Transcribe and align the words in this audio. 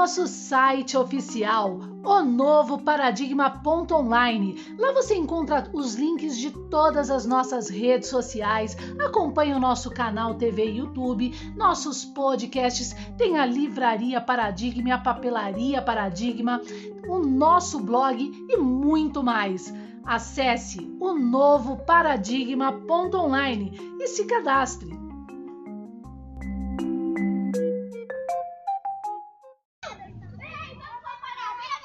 nosso 0.00 0.26
site 0.26 0.96
oficial, 0.96 1.78
o 2.02 2.22
novo 2.22 2.78
paradigma.online. 2.78 4.74
Lá 4.78 4.94
você 4.94 5.14
encontra 5.14 5.68
os 5.74 5.94
links 5.94 6.38
de 6.38 6.50
todas 6.70 7.10
as 7.10 7.26
nossas 7.26 7.68
redes 7.68 8.08
sociais, 8.08 8.74
acompanha 8.98 9.58
o 9.58 9.60
nosso 9.60 9.90
canal 9.90 10.36
TV 10.36 10.70
e 10.70 10.78
YouTube, 10.78 11.34
nossos 11.54 12.02
podcasts, 12.02 12.96
tem 13.18 13.36
a 13.36 13.44
livraria 13.44 14.22
Paradigma, 14.22 14.94
a 14.94 14.98
papelaria 14.98 15.82
Paradigma, 15.82 16.62
o 17.06 17.18
nosso 17.18 17.78
blog 17.78 18.32
e 18.48 18.56
muito 18.56 19.22
mais. 19.22 19.70
Acesse 20.02 20.96
o 20.98 21.12
novo 21.12 21.76
paradigma.online 21.84 23.78
e 24.00 24.06
se 24.06 24.24
cadastre. 24.24 24.99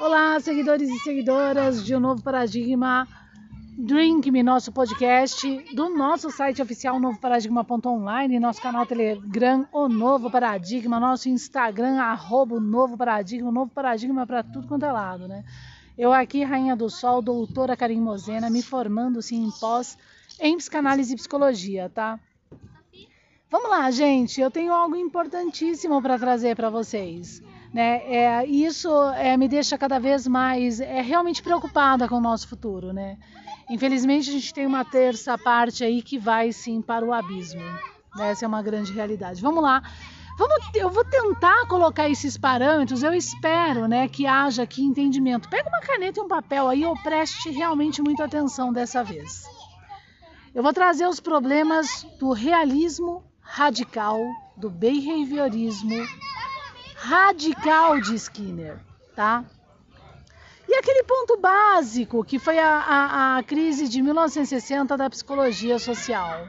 Olá, 0.06 0.40
seguidores 0.40 0.88
e 0.88 1.00
seguidoras 1.00 1.84
de 1.84 1.96
um 1.96 2.00
Novo 2.00 2.22
Paradigma. 2.22 3.08
Drink 3.76 4.30
Me, 4.30 4.44
nosso 4.44 4.72
podcast, 4.72 5.74
do 5.74 5.90
nosso 5.90 6.30
site 6.30 6.62
oficial 6.62 7.00
novoparadigma.online, 7.00 8.40
nosso 8.40 8.62
canal 8.62 8.86
Telegram, 8.86 9.68
O 9.74 9.90
Novo 9.90 10.30
Paradigma, 10.30 11.00
nosso 11.00 11.28
Instagram, 11.28 12.00
arroba 12.00 12.54
o 12.54 12.60
Novo 12.60 12.96
Paradigma, 12.96 13.50
o 13.50 13.52
Novo 13.52 13.72
Paradigma 13.74 14.28
para 14.28 14.44
tudo 14.44 14.68
quanto 14.68 14.86
é 14.86 14.92
lado, 14.92 15.28
né? 15.28 15.44
Eu 15.98 16.14
aqui, 16.14 16.44
Rainha 16.44 16.76
do 16.76 16.88
Sol, 16.88 17.20
doutora 17.20 17.76
Karim 17.76 18.00
Mozena, 18.00 18.48
me 18.48 18.62
formando 18.62 19.24
sim 19.24 19.44
em 19.44 19.52
pós 19.60 19.98
em 20.40 20.56
psicanálise 20.56 21.14
e 21.14 21.18
psicologia, 21.18 21.90
tá? 21.90 22.20
Vamos 23.50 23.72
lá, 23.72 23.90
gente, 23.90 24.40
eu 24.40 24.52
tenho 24.52 24.72
algo 24.72 24.96
importantíssimo 24.96 26.00
para 26.00 26.20
trazer 26.20 26.56
para 26.56 26.70
vocês. 26.70 27.42
Né? 27.76 28.02
É, 28.08 28.46
isso 28.46 28.90
é, 29.18 29.36
me 29.36 29.50
deixa 29.50 29.78
cada 29.78 30.00
vez 30.00 30.26
mais 30.26 30.80
é, 30.80 31.02
realmente 31.02 31.44
preocupada 31.44 32.08
com 32.08 32.16
o 32.16 32.22
nosso 32.22 32.48
futuro. 32.48 32.94
Né? 32.94 33.18
Infelizmente, 33.70 34.30
a 34.30 34.32
gente 34.32 34.54
tem 34.54 34.66
uma 34.66 34.86
terça 34.86 35.38
parte 35.38 35.84
aí 35.84 36.02
que 36.02 36.18
vai 36.18 36.54
sim 36.54 36.82
para 36.82 37.04
o 37.04 37.12
abismo. 37.12 37.60
Né? 38.16 38.32
Essa 38.32 38.46
é 38.46 38.48
uma 38.48 38.62
grande 38.62 38.94
realidade. 38.94 39.42
Vamos 39.42 39.62
lá. 39.62 39.84
Vamos, 40.38 40.70
eu 40.74 40.90
vou 40.90 41.04
tentar 41.04 41.68
colocar 41.68 42.10
esses 42.10 42.38
parâmetros. 42.38 43.04
Eu 43.04 43.14
espero 43.14 43.90
né, 43.90 44.08
que 44.08 44.26
haja 44.26 44.64
aqui 44.64 44.82
entendimento. 44.82 45.50
Pega 45.50 45.68
uma 45.68 45.82
caneta 45.82 46.22
e 46.22 46.24
um 46.24 46.30
papel 46.30 46.70
aí 46.70 46.86
ou 46.86 46.96
preste 47.04 47.50
realmente 47.50 48.02
muita 48.02 48.24
atenção 48.24 48.72
dessa 48.72 49.04
vez. 49.04 49.44
Eu 50.54 50.64
vou 50.64 50.72
trazer 50.72 51.10
os 51.10 51.20
problemas 51.20 52.08
do 52.18 52.32
realismo 52.32 53.22
radical, 53.42 54.18
do 54.56 54.70
behaviorismo 54.70 56.08
radical 57.06 58.02
de 58.02 58.16
Skinner, 58.16 58.80
tá? 59.16 59.46
E 60.68 60.74
aquele 60.74 61.04
ponto 61.04 61.38
básico 61.38 62.24
que 62.24 62.40
foi 62.40 62.58
a, 62.58 62.80
a, 62.80 63.38
a 63.38 63.44
crise 63.44 63.88
de 63.88 64.02
1960 64.02 64.98
da 64.98 65.08
psicologia 65.08 65.78
social. 65.78 66.48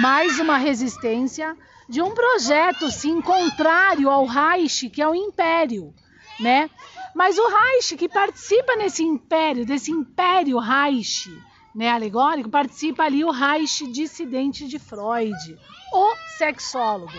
Mais 0.00 0.38
uma 0.38 0.56
resistência 0.56 1.56
de 1.88 2.00
um 2.00 2.14
projeto, 2.14 2.88
sim, 2.92 3.20
contrário 3.20 4.08
ao 4.08 4.24
Reich, 4.24 4.88
que 4.88 5.02
é 5.02 5.08
o 5.08 5.16
Império, 5.16 5.92
né? 6.38 6.70
Mas 7.12 7.36
o 7.36 7.48
Reich 7.48 7.96
que 7.96 8.08
participa 8.08 8.76
nesse 8.76 9.02
império, 9.02 9.66
desse 9.66 9.90
Império 9.90 10.60
Reich, 10.60 11.28
né, 11.74 11.90
alegórico, 11.90 12.48
participa 12.48 13.02
ali 13.02 13.24
o 13.24 13.32
Reich 13.32 13.84
dissidente 13.88 14.68
de 14.68 14.78
Freud, 14.78 15.58
o 15.92 16.14
sexólogo 16.38 17.18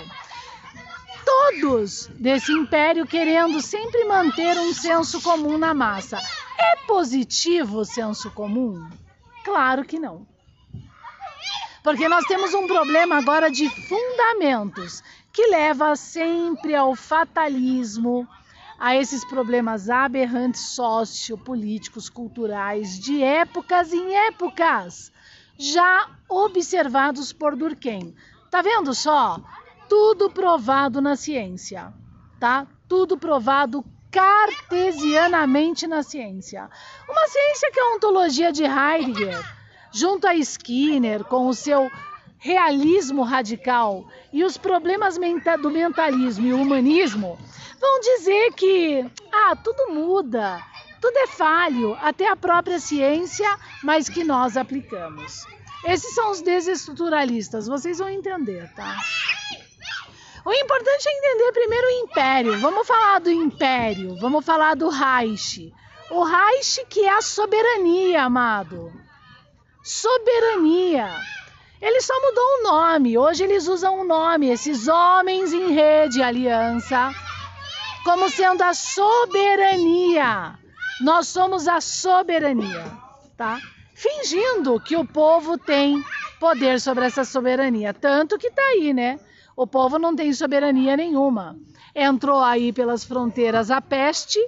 todos 1.31 2.07
desse 2.19 2.51
império 2.51 3.07
querendo 3.07 3.61
sempre 3.61 4.03
manter 4.03 4.57
um 4.57 4.73
senso 4.73 5.21
comum 5.21 5.57
na 5.57 5.73
massa. 5.73 6.17
É 6.59 6.75
positivo 6.85 7.79
o 7.79 7.85
senso 7.85 8.29
comum? 8.31 8.89
Claro 9.45 9.85
que 9.85 9.97
não. 9.97 10.27
Porque 11.81 12.09
nós 12.09 12.25
temos 12.25 12.53
um 12.53 12.67
problema 12.67 13.17
agora 13.17 13.49
de 13.49 13.69
fundamentos 13.69 15.01
que 15.31 15.47
leva 15.47 15.95
sempre 15.95 16.75
ao 16.75 16.95
fatalismo, 16.95 18.27
a 18.77 18.95
esses 18.95 19.23
problemas 19.23 19.89
aberrantes 19.89 20.61
sociopolíticos, 20.61 22.09
culturais, 22.09 22.99
de 22.99 23.23
épocas 23.23 23.93
em 23.93 24.15
épocas, 24.27 25.13
já 25.57 26.09
observados 26.27 27.31
por 27.31 27.55
Durkheim. 27.55 28.13
Tá 28.49 28.61
vendo 28.61 28.93
só? 28.93 29.39
Tudo 29.91 30.29
provado 30.29 31.01
na 31.01 31.17
ciência, 31.17 31.93
tá? 32.39 32.65
Tudo 32.87 33.17
provado 33.17 33.83
cartesianamente 34.09 35.85
na 35.85 36.01
ciência. 36.01 36.69
Uma 37.09 37.27
ciência 37.27 37.69
que 37.73 37.77
é 37.77 37.83
a 37.83 37.95
ontologia 37.95 38.53
de 38.53 38.63
Heidegger, 38.63 39.37
junto 39.91 40.27
a 40.27 40.33
Skinner, 40.33 41.25
com 41.25 41.45
o 41.45 41.53
seu 41.53 41.91
realismo 42.37 43.21
radical 43.23 44.07
e 44.31 44.45
os 44.45 44.57
problemas 44.57 45.17
do 45.61 45.69
mentalismo 45.69 46.47
e 46.47 46.53
o 46.53 46.61
humanismo, 46.61 47.37
vão 47.77 47.99
dizer 47.99 48.53
que 48.53 49.05
ah, 49.29 49.57
tudo 49.57 49.91
muda, 49.91 50.63
tudo 51.01 51.17
é 51.17 51.27
falho, 51.27 51.97
até 52.01 52.29
a 52.29 52.37
própria 52.37 52.79
ciência, 52.79 53.59
mas 53.83 54.07
que 54.07 54.23
nós 54.23 54.55
aplicamos. 54.55 55.45
Esses 55.85 56.15
são 56.15 56.31
os 56.31 56.41
desestruturalistas, 56.41 57.67
vocês 57.67 57.97
vão 57.97 58.09
entender, 58.09 58.71
tá? 58.73 58.95
O 60.43 60.51
importante 60.51 61.07
é 61.07 61.17
entender 61.17 61.51
primeiro 61.51 61.87
o 61.87 62.03
império. 62.03 62.59
Vamos 62.59 62.87
falar 62.87 63.19
do 63.19 63.31
império, 63.31 64.15
vamos 64.19 64.43
falar 64.43 64.75
do 64.75 64.89
Reich. 64.89 65.71
O 66.09 66.23
Reich 66.23 66.85
que 66.89 67.01
é 67.01 67.15
a 67.15 67.21
soberania, 67.21 68.23
amado. 68.23 68.91
Soberania. 69.83 71.09
Ele 71.79 72.01
só 72.01 72.13
mudou 72.21 72.43
o 72.43 72.63
nome. 72.63 73.17
Hoje 73.17 73.43
eles 73.43 73.67
usam 73.67 74.01
o 74.01 74.03
nome, 74.03 74.49
esses 74.49 74.87
homens 74.87 75.53
em 75.53 75.71
rede, 75.71 76.21
aliança, 76.21 77.11
como 78.03 78.29
sendo 78.29 78.61
a 78.63 78.73
soberania. 78.73 80.59
Nós 81.01 81.27
somos 81.27 81.67
a 81.67 81.81
soberania, 81.81 82.85
tá? 83.35 83.59
Fingindo 83.95 84.79
que 84.79 84.95
o 84.95 85.05
povo 85.05 85.57
tem 85.57 86.03
poder 86.39 86.79
sobre 86.79 87.05
essa 87.05 87.23
soberania. 87.23 87.93
Tanto 87.93 88.37
que 88.37 88.51
tá 88.51 88.61
aí, 88.61 88.93
né? 88.93 89.19
O 89.61 89.67
povo 89.67 89.99
não 89.99 90.15
tem 90.15 90.33
soberania 90.33 90.97
nenhuma. 90.97 91.55
Entrou 91.93 92.41
aí 92.41 92.73
pelas 92.73 93.03
fronteiras 93.03 93.69
a 93.69 93.79
peste 93.79 94.39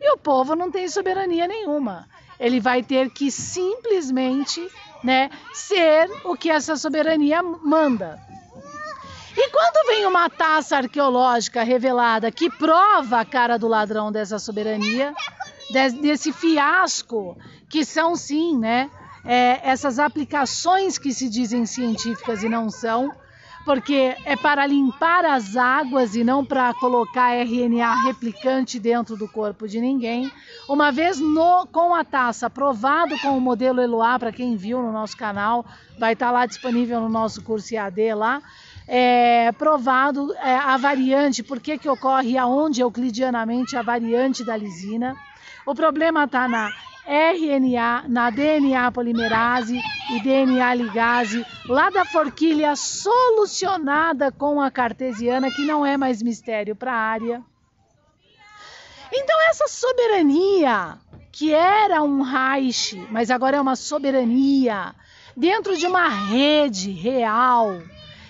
e 0.00 0.10
o 0.14 0.16
povo 0.16 0.56
não 0.56 0.70
tem 0.70 0.88
soberania 0.88 1.46
nenhuma. 1.46 2.08
Ele 2.40 2.58
vai 2.58 2.82
ter 2.82 3.10
que 3.10 3.30
simplesmente 3.30 4.66
né, 5.04 5.28
ser 5.52 6.10
o 6.24 6.34
que 6.34 6.50
essa 6.50 6.74
soberania 6.74 7.42
manda. 7.42 8.18
E 9.36 9.50
quando 9.50 9.88
vem 9.88 10.06
uma 10.06 10.30
taça 10.30 10.78
arqueológica 10.78 11.62
revelada 11.62 12.32
que 12.32 12.48
prova 12.48 13.20
a 13.20 13.26
cara 13.26 13.58
do 13.58 13.68
ladrão 13.68 14.10
dessa 14.10 14.38
soberania, 14.38 15.12
desse 16.00 16.32
fiasco, 16.32 17.36
que 17.68 17.84
são 17.84 18.16
sim, 18.16 18.56
né, 18.56 18.90
é, 19.22 19.60
essas 19.70 19.98
aplicações 19.98 20.96
que 20.96 21.12
se 21.12 21.28
dizem 21.28 21.66
científicas 21.66 22.42
e 22.42 22.48
não 22.48 22.70
são, 22.70 23.12
porque 23.64 24.16
é 24.24 24.36
para 24.36 24.66
limpar 24.66 25.24
as 25.24 25.56
águas 25.56 26.14
e 26.14 26.24
não 26.24 26.44
para 26.44 26.74
colocar 26.74 27.34
RNA 27.34 27.94
replicante 28.02 28.78
dentro 28.78 29.16
do 29.16 29.28
corpo 29.28 29.68
de 29.68 29.80
ninguém. 29.80 30.30
Uma 30.68 30.90
vez 30.90 31.18
no, 31.20 31.66
com 31.66 31.94
a 31.94 32.04
taça 32.04 32.46
aprovado 32.46 33.18
com 33.20 33.36
o 33.36 33.40
modelo 33.40 33.80
Eloá, 33.80 34.18
para 34.18 34.32
quem 34.32 34.56
viu 34.56 34.82
no 34.82 34.92
nosso 34.92 35.16
canal, 35.16 35.64
vai 35.98 36.14
estar 36.14 36.26
tá 36.26 36.32
lá 36.32 36.46
disponível 36.46 37.00
no 37.00 37.08
nosso 37.08 37.42
curso 37.42 37.74
IAD 37.74 38.14
lá. 38.14 38.42
É, 38.88 39.52
provado 39.52 40.34
é, 40.34 40.56
a 40.56 40.76
variante, 40.76 41.42
por 41.42 41.60
que, 41.60 41.78
que 41.78 41.88
ocorre 41.88 42.36
aonde 42.36 42.80
euclidianamente 42.80 43.76
a 43.76 43.82
variante 43.82 44.44
da 44.44 44.56
lisina. 44.56 45.14
O 45.64 45.74
problema 45.74 46.24
está 46.24 46.48
na 46.48 46.72
RNA, 47.06 48.04
na 48.08 48.30
DNA 48.30 48.90
polimerase 48.92 49.80
e 50.10 50.20
DNA 50.20 50.74
ligase, 50.74 51.44
lá 51.68 51.90
da 51.90 52.04
forquilha 52.04 52.76
solucionada 52.76 54.30
com 54.30 54.60
a 54.60 54.70
cartesiana, 54.70 55.50
que 55.50 55.66
não 55.66 55.84
é 55.84 55.96
mais 55.96 56.22
mistério 56.22 56.76
para 56.76 56.92
a 56.92 56.96
área. 56.96 57.42
Então, 59.12 59.36
essa 59.50 59.66
soberania, 59.68 60.96
que 61.30 61.52
era 61.52 62.02
um 62.02 62.22
Reich, 62.22 62.96
mas 63.10 63.30
agora 63.30 63.56
é 63.56 63.60
uma 63.60 63.76
soberania, 63.76 64.94
dentro 65.36 65.76
de 65.76 65.86
uma 65.86 66.08
rede 66.08 66.90
real, 66.92 67.82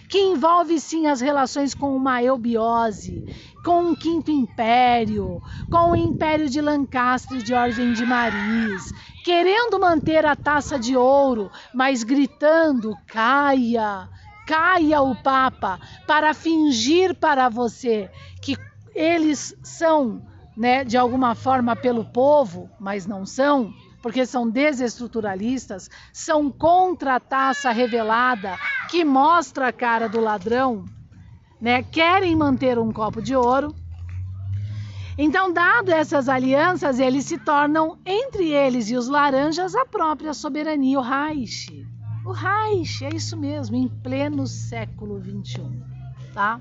que 0.09 0.19
envolve 0.19 0.81
sim 0.81 1.07
as 1.07 1.21
relações 1.21 1.75
com 1.75 1.95
uma 1.95 2.23
eubiose, 2.23 3.25
com 3.65 3.93
o 3.93 3.97
Quinto 3.97 4.31
Império, 4.31 5.41
com 5.71 5.93
o 5.93 5.97
Império 5.97 6.49
de 6.49 6.61
Lancaster 6.61 7.39
de 7.39 7.55
Ordem 7.55 7.93
de 7.93 8.05
Maris, 8.05 8.93
querendo 9.25 9.79
manter 9.79 10.27
a 10.27 10.35
taça 10.35 10.79
de 10.79 10.97
ouro, 10.97 11.51
mas 11.73 12.03
gritando: 12.03 12.97
caia, 13.07 14.09
caia 14.47 15.01
o 15.01 15.15
Papa, 15.15 15.79
para 16.07 16.35
fingir 16.35 17.15
para 17.15 17.49
você 17.49 18.11
que 18.41 18.57
eles 18.95 19.57
são, 19.63 20.23
né, 20.57 20.85
de 20.85 20.97
alguma 20.99 21.35
forma 21.35 21.77
pelo 21.77 22.05
povo, 22.05 22.69
mas 22.81 23.07
não 23.07 23.25
são, 23.25 23.73
porque 24.03 24.27
são 24.27 24.51
desestruturalistas, 24.51 25.89
são 26.13 26.51
contra 26.51 27.15
a 27.15 27.21
taça 27.21 27.71
revelada 27.71 28.59
que 28.91 29.05
mostra 29.05 29.69
a 29.69 29.73
cara 29.73 30.09
do 30.09 30.21
ladrão, 30.21 30.85
né? 31.63 31.81
Querem 31.85 32.35
manter 32.35 32.77
um 32.77 32.91
copo 32.91 33.23
de 33.23 33.37
ouro. 33.37 33.73
Então, 35.17 35.53
dado 35.53 35.91
essas 35.91 36.29
alianças, 36.29 36.99
eles 36.99 37.25
se 37.25 37.39
tornam 37.39 37.99
entre 38.05 38.51
eles 38.51 38.91
e 38.91 38.97
os 38.97 39.07
laranjas 39.09 39.77
a 39.77 39.87
própria 39.87 40.35
soberania, 40.35 40.99
o 40.99 41.03
Reich. 41.03 41.87
O 42.27 42.33
Reich, 42.33 43.05
é 43.05 43.15
isso 43.15 43.37
mesmo, 43.37 43.77
em 43.77 43.87
pleno 43.87 44.45
século 44.47 45.23
XXI, 45.23 45.63
tá? 46.35 46.61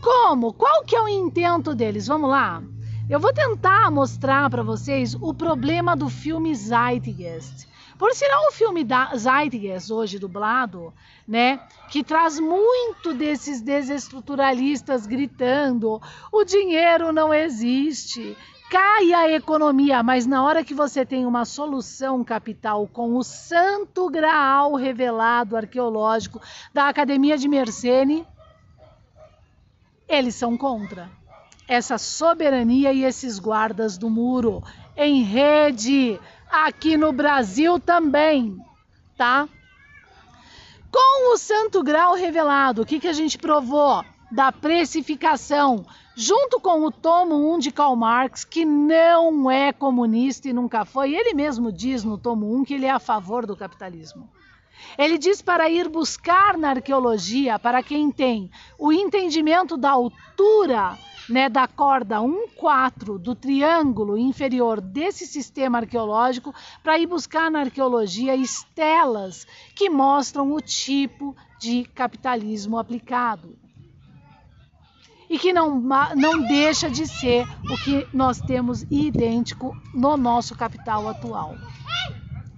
Como? 0.00 0.52
Qual 0.52 0.84
que 0.84 0.94
é 0.94 1.02
o 1.02 1.08
intento 1.08 1.74
deles? 1.74 2.06
Vamos 2.06 2.30
lá. 2.30 2.62
Eu 3.10 3.18
vou 3.18 3.32
tentar 3.32 3.90
mostrar 3.90 4.48
para 4.48 4.62
vocês 4.62 5.14
o 5.14 5.34
problema 5.34 5.96
do 5.96 6.08
filme 6.08 6.54
Zeitgeist. 6.54 7.66
Por 7.98 8.12
sinal, 8.12 8.48
o 8.48 8.52
filme 8.52 8.82
da 8.82 9.14
Zeitgeist, 9.16 9.92
hoje 9.92 10.18
dublado, 10.18 10.92
né, 11.26 11.60
que 11.90 12.02
traz 12.02 12.40
muito 12.40 13.14
desses 13.14 13.60
desestruturalistas 13.60 15.06
gritando: 15.06 16.02
o 16.32 16.44
dinheiro 16.44 17.12
não 17.12 17.32
existe, 17.32 18.36
cai 18.68 19.12
a 19.12 19.30
economia, 19.30 20.02
mas 20.02 20.26
na 20.26 20.42
hora 20.42 20.64
que 20.64 20.74
você 20.74 21.06
tem 21.06 21.24
uma 21.24 21.44
solução 21.44 22.24
capital 22.24 22.88
com 22.88 23.16
o 23.16 23.22
santo 23.22 24.10
graal 24.10 24.74
revelado 24.74 25.56
arqueológico 25.56 26.40
da 26.72 26.88
Academia 26.88 27.38
de 27.38 27.48
Mersenne, 27.48 28.26
eles 30.08 30.34
são 30.34 30.56
contra 30.56 31.08
essa 31.68 31.96
soberania 31.96 32.92
e 32.92 33.04
esses 33.04 33.38
guardas 33.38 33.96
do 33.96 34.10
muro 34.10 34.62
em 34.96 35.22
rede 35.22 36.20
aqui 36.54 36.96
no 36.96 37.12
Brasil 37.12 37.80
também, 37.80 38.56
tá? 39.16 39.48
Com 40.90 41.32
o 41.32 41.36
Santo 41.36 41.82
Grau 41.82 42.14
revelado, 42.14 42.82
o 42.82 42.86
que, 42.86 43.00
que 43.00 43.08
a 43.08 43.12
gente 43.12 43.36
provou? 43.36 44.04
Da 44.30 44.52
precificação, 44.52 45.84
junto 46.14 46.60
com 46.60 46.82
o 46.84 46.90
tomo 46.90 47.54
1 47.54 47.58
de 47.58 47.70
Karl 47.70 47.96
Marx, 47.96 48.44
que 48.44 48.64
não 48.64 49.50
é 49.50 49.72
comunista 49.72 50.48
e 50.48 50.52
nunca 50.52 50.84
foi. 50.84 51.14
Ele 51.14 51.34
mesmo 51.34 51.72
diz 51.72 52.04
no 52.04 52.16
tomo 52.16 52.54
1 52.56 52.64
que 52.64 52.74
ele 52.74 52.86
é 52.86 52.90
a 52.90 52.98
favor 52.98 53.44
do 53.44 53.56
capitalismo. 53.56 54.28
Ele 54.96 55.18
diz 55.18 55.42
para 55.42 55.68
ir 55.68 55.88
buscar 55.88 56.56
na 56.56 56.70
arqueologia, 56.70 57.58
para 57.58 57.82
quem 57.82 58.10
tem 58.10 58.50
o 58.78 58.92
entendimento 58.92 59.76
da 59.76 59.90
altura 59.90 60.96
né, 61.28 61.48
da 61.48 61.66
corda 61.66 62.18
1,4 62.18 63.18
do 63.18 63.34
triângulo 63.34 64.18
inferior 64.18 64.80
desse 64.80 65.26
sistema 65.26 65.78
arqueológico 65.78 66.54
para 66.82 66.98
ir 66.98 67.06
buscar 67.06 67.50
na 67.50 67.60
arqueologia 67.60 68.34
estelas 68.34 69.46
que 69.74 69.88
mostram 69.88 70.52
o 70.52 70.60
tipo 70.60 71.36
de 71.58 71.84
capitalismo 71.94 72.78
aplicado. 72.78 73.56
E 75.28 75.38
que 75.38 75.52
não, 75.52 75.80
não 75.80 76.42
deixa 76.46 76.90
de 76.90 77.06
ser 77.06 77.46
o 77.70 77.76
que 77.82 78.06
nós 78.12 78.40
temos 78.40 78.82
idêntico 78.90 79.74
no 79.94 80.16
nosso 80.16 80.54
capital 80.54 81.08
atual. 81.08 81.56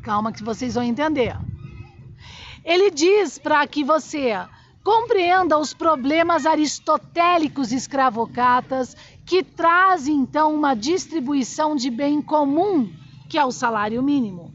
Calma 0.02 0.32
que 0.32 0.42
vocês 0.42 0.74
vão 0.74 0.82
entender. 0.82 1.36
Ele 2.64 2.90
diz 2.90 3.38
para 3.38 3.64
que 3.66 3.84
você 3.84 4.32
compreenda 4.86 5.58
os 5.58 5.74
problemas 5.74 6.46
aristotélicos 6.46 7.72
escravocatas 7.72 8.96
que 9.24 9.42
trazem 9.42 10.14
então 10.14 10.54
uma 10.54 10.76
distribuição 10.76 11.74
de 11.74 11.90
bem 11.90 12.22
comum, 12.22 12.88
que 13.28 13.36
é 13.36 13.44
o 13.44 13.50
salário 13.50 14.00
mínimo. 14.00 14.54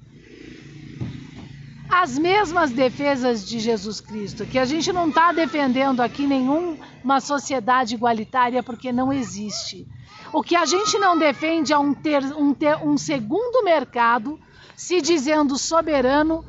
As 1.89 2.17
mesmas 2.17 2.71
defesas 2.71 3.45
de 3.45 3.59
Jesus 3.59 3.99
Cristo, 3.99 4.45
que 4.45 4.57
a 4.57 4.63
gente 4.63 4.93
não 4.93 5.09
está 5.09 5.33
defendendo 5.33 5.99
aqui 5.99 6.25
nenhuma 6.25 7.19
sociedade 7.19 7.95
igualitária 7.95 8.63
porque 8.63 8.89
não 8.89 9.11
existe. 9.11 9.85
O 10.31 10.41
que 10.41 10.55
a 10.55 10.65
gente 10.65 10.97
não 10.97 11.19
defende 11.19 11.73
é 11.73 11.77
um, 11.77 11.93
ter, 11.93 12.23
um, 12.23 12.53
ter, 12.53 12.77
um 12.77 12.97
segundo 12.97 13.65
mercado 13.65 14.39
se 14.77 15.01
dizendo 15.01 15.57
soberano 15.57 16.45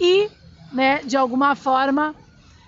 e, 0.00 0.30
né, 0.72 1.02
de 1.04 1.18
alguma 1.18 1.54
forma, 1.54 2.14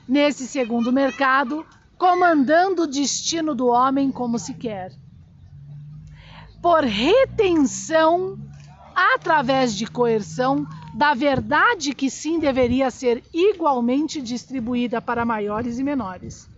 nesse 0.09 0.47
segundo 0.47 0.93
mercado, 0.93 1.67
comandando 1.97 2.83
o 2.83 2.87
destino 2.87 3.55
do 3.55 3.69
homem 3.69 4.11
como 4.11 4.39
se 4.39 4.55
quer. 4.55 4.93
Por 6.61 6.85
retenção, 6.85 8.39
através 8.95 9.75
de 9.75 9.87
coerção, 9.87 10.67
da 10.95 11.15
verdade 11.15 11.95
que 11.95 12.11
sim 12.11 12.39
deveria 12.39 12.91
ser 12.91 13.25
igualmente 13.33 14.21
distribuída 14.21 15.01
para 15.01 15.25
maiores 15.25 15.79
e 15.79 15.85
menores. 15.85 16.49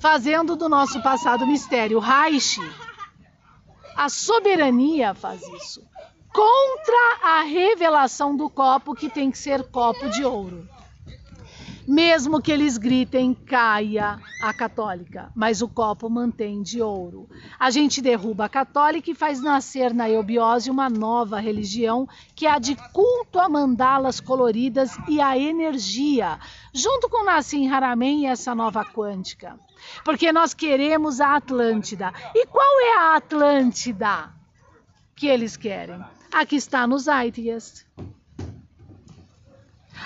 Fazendo 0.00 0.56
do 0.56 0.68
nosso 0.68 1.02
passado 1.02 1.46
mistério. 1.46 1.98
Reich, 1.98 2.60
a 3.96 4.08
soberania 4.08 5.14
faz 5.14 5.40
isso. 5.42 5.82
Contra 6.32 7.18
a 7.22 7.42
revelação 7.42 8.36
do 8.36 8.50
copo 8.50 8.94
que 8.94 9.08
tem 9.08 9.30
que 9.30 9.38
ser 9.38 9.62
copo 9.70 10.08
de 10.10 10.24
ouro. 10.24 10.68
Mesmo 11.86 12.40
que 12.40 12.50
eles 12.50 12.78
gritem, 12.78 13.34
caia 13.34 14.18
a 14.40 14.54
católica, 14.54 15.30
mas 15.34 15.60
o 15.60 15.68
copo 15.68 16.08
mantém 16.08 16.62
de 16.62 16.80
ouro. 16.80 17.28
A 17.58 17.70
gente 17.70 18.00
derruba 18.00 18.46
a 18.46 18.48
católica 18.48 19.10
e 19.10 19.14
faz 19.14 19.42
nascer 19.42 19.92
na 19.92 20.08
eubiose 20.08 20.70
uma 20.70 20.88
nova 20.88 21.38
religião 21.38 22.08
que 22.34 22.46
é 22.46 22.50
a 22.50 22.58
de 22.58 22.74
culto 22.92 23.38
a 23.38 23.50
mandalas 23.50 24.18
coloridas 24.18 24.96
e 25.06 25.20
a 25.20 25.36
energia, 25.36 26.38
junto 26.72 27.08
com 27.10 27.24
Nassim 27.24 27.68
Haramein 27.68 28.22
e 28.22 28.26
essa 28.26 28.54
nova 28.54 28.82
quântica. 28.82 29.58
Porque 30.04 30.32
nós 30.32 30.54
queremos 30.54 31.20
a 31.20 31.36
Atlântida. 31.36 32.12
E 32.34 32.46
qual 32.46 32.80
é 32.80 32.98
a 32.98 33.16
Atlântida 33.16 34.32
que 35.14 35.26
eles 35.26 35.56
querem? 35.56 36.02
Aqui 36.32 36.56
está 36.56 36.86
no 36.86 36.98
Zeitgeist. 36.98 37.86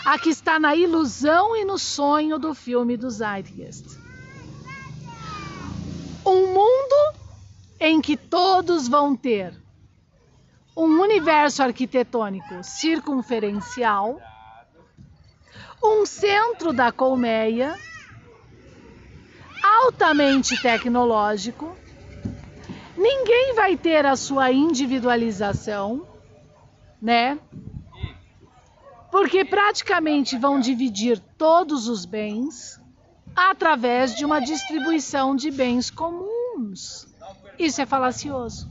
Aqui 0.05 0.31
está 0.31 0.59
na 0.59 0.75
ilusão 0.75 1.57
e 1.57 1.64
no 1.64 1.78
sonho 1.78 2.38
do 2.38 2.55
filme 2.55 2.97
do 2.97 3.11
Zeitgeist. 3.11 3.99
Um 6.25 6.52
mundo 6.52 7.14
em 7.81 8.00
que 8.00 8.17
todos 8.17 8.88
vão 8.88 9.17
ter 9.17 9.55
um 10.76 11.00
universo 11.00 11.62
arquitetônico 11.62 12.62
circunferencial, 12.62 14.21
um 15.83 16.07
centro 16.07 16.73
da 16.73 16.93
colmeia, 16.93 17.76
altamente 19.62 20.61
tecnológico, 20.61 21.76
ninguém 22.97 23.55
vai 23.55 23.76
ter 23.76 24.07
a 24.07 24.17
sua 24.17 24.52
individualização, 24.52 26.07
né? 27.00 27.38
Porque 29.11 29.45
praticamente 29.45 30.37
vão 30.37 30.61
dividir 30.61 31.19
todos 31.37 31.88
os 31.88 32.05
bens 32.05 32.81
através 33.35 34.15
de 34.15 34.25
uma 34.25 34.41
distribuição 34.41 35.35
de 35.35 35.50
bens 35.50 35.91
comuns. 35.91 37.07
Isso 37.59 37.81
é 37.81 37.87
falacioso. 37.87 38.69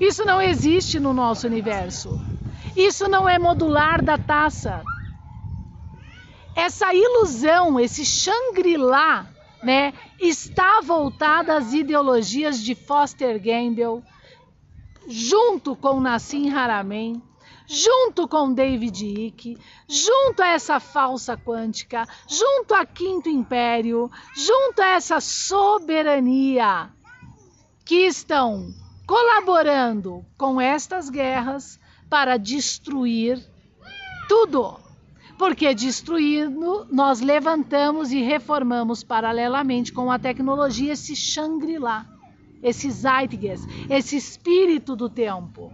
Isso 0.00 0.24
não 0.24 0.40
existe 0.40 1.00
no 1.00 1.12
nosso 1.12 1.46
universo. 1.46 2.20
Isso 2.76 3.08
não 3.08 3.28
é 3.28 3.38
modular 3.38 4.02
da 4.02 4.18
taça. 4.18 4.82
Essa 6.54 6.92
ilusão, 6.94 7.78
esse 7.78 8.04
Shangri-La, 8.04 9.26
né, 9.62 9.92
está 10.20 10.80
voltada 10.80 11.56
às 11.56 11.72
ideologias 11.72 12.62
de 12.62 12.74
Foster 12.74 13.40
Gamble, 13.40 14.02
junto 15.08 15.74
com 15.76 16.00
Nassim 16.00 16.50
Haramein, 16.50 17.22
junto 17.66 18.28
com 18.28 18.52
David 18.52 19.04
Icke, 19.04 19.58
junto 19.88 20.42
a 20.42 20.48
essa 20.48 20.78
falsa 20.78 21.36
quântica, 21.36 22.06
junto 22.28 22.74
a 22.74 22.86
Quinto 22.86 23.28
Império, 23.28 24.10
junto 24.34 24.80
a 24.80 24.88
essa 24.90 25.20
soberania 25.20 26.90
que 27.84 28.06
estão 28.06 28.72
colaborando 29.06 30.24
com 30.36 30.60
estas 30.60 31.10
guerras 31.10 31.78
para 32.08 32.36
destruir 32.36 33.44
tudo. 34.28 34.78
Porque 35.38 35.74
destruindo, 35.74 36.86
nós 36.90 37.20
levantamos 37.20 38.10
e 38.10 38.22
reformamos 38.22 39.04
paralelamente 39.04 39.92
com 39.92 40.10
a 40.10 40.18
tecnologia 40.18 40.94
esse 40.94 41.14
Shangri-La, 41.14 42.06
esse 42.62 42.90
Zeitgeist, 42.90 43.66
esse 43.90 44.16
espírito 44.16 44.96
do 44.96 45.10
tempo 45.10 45.70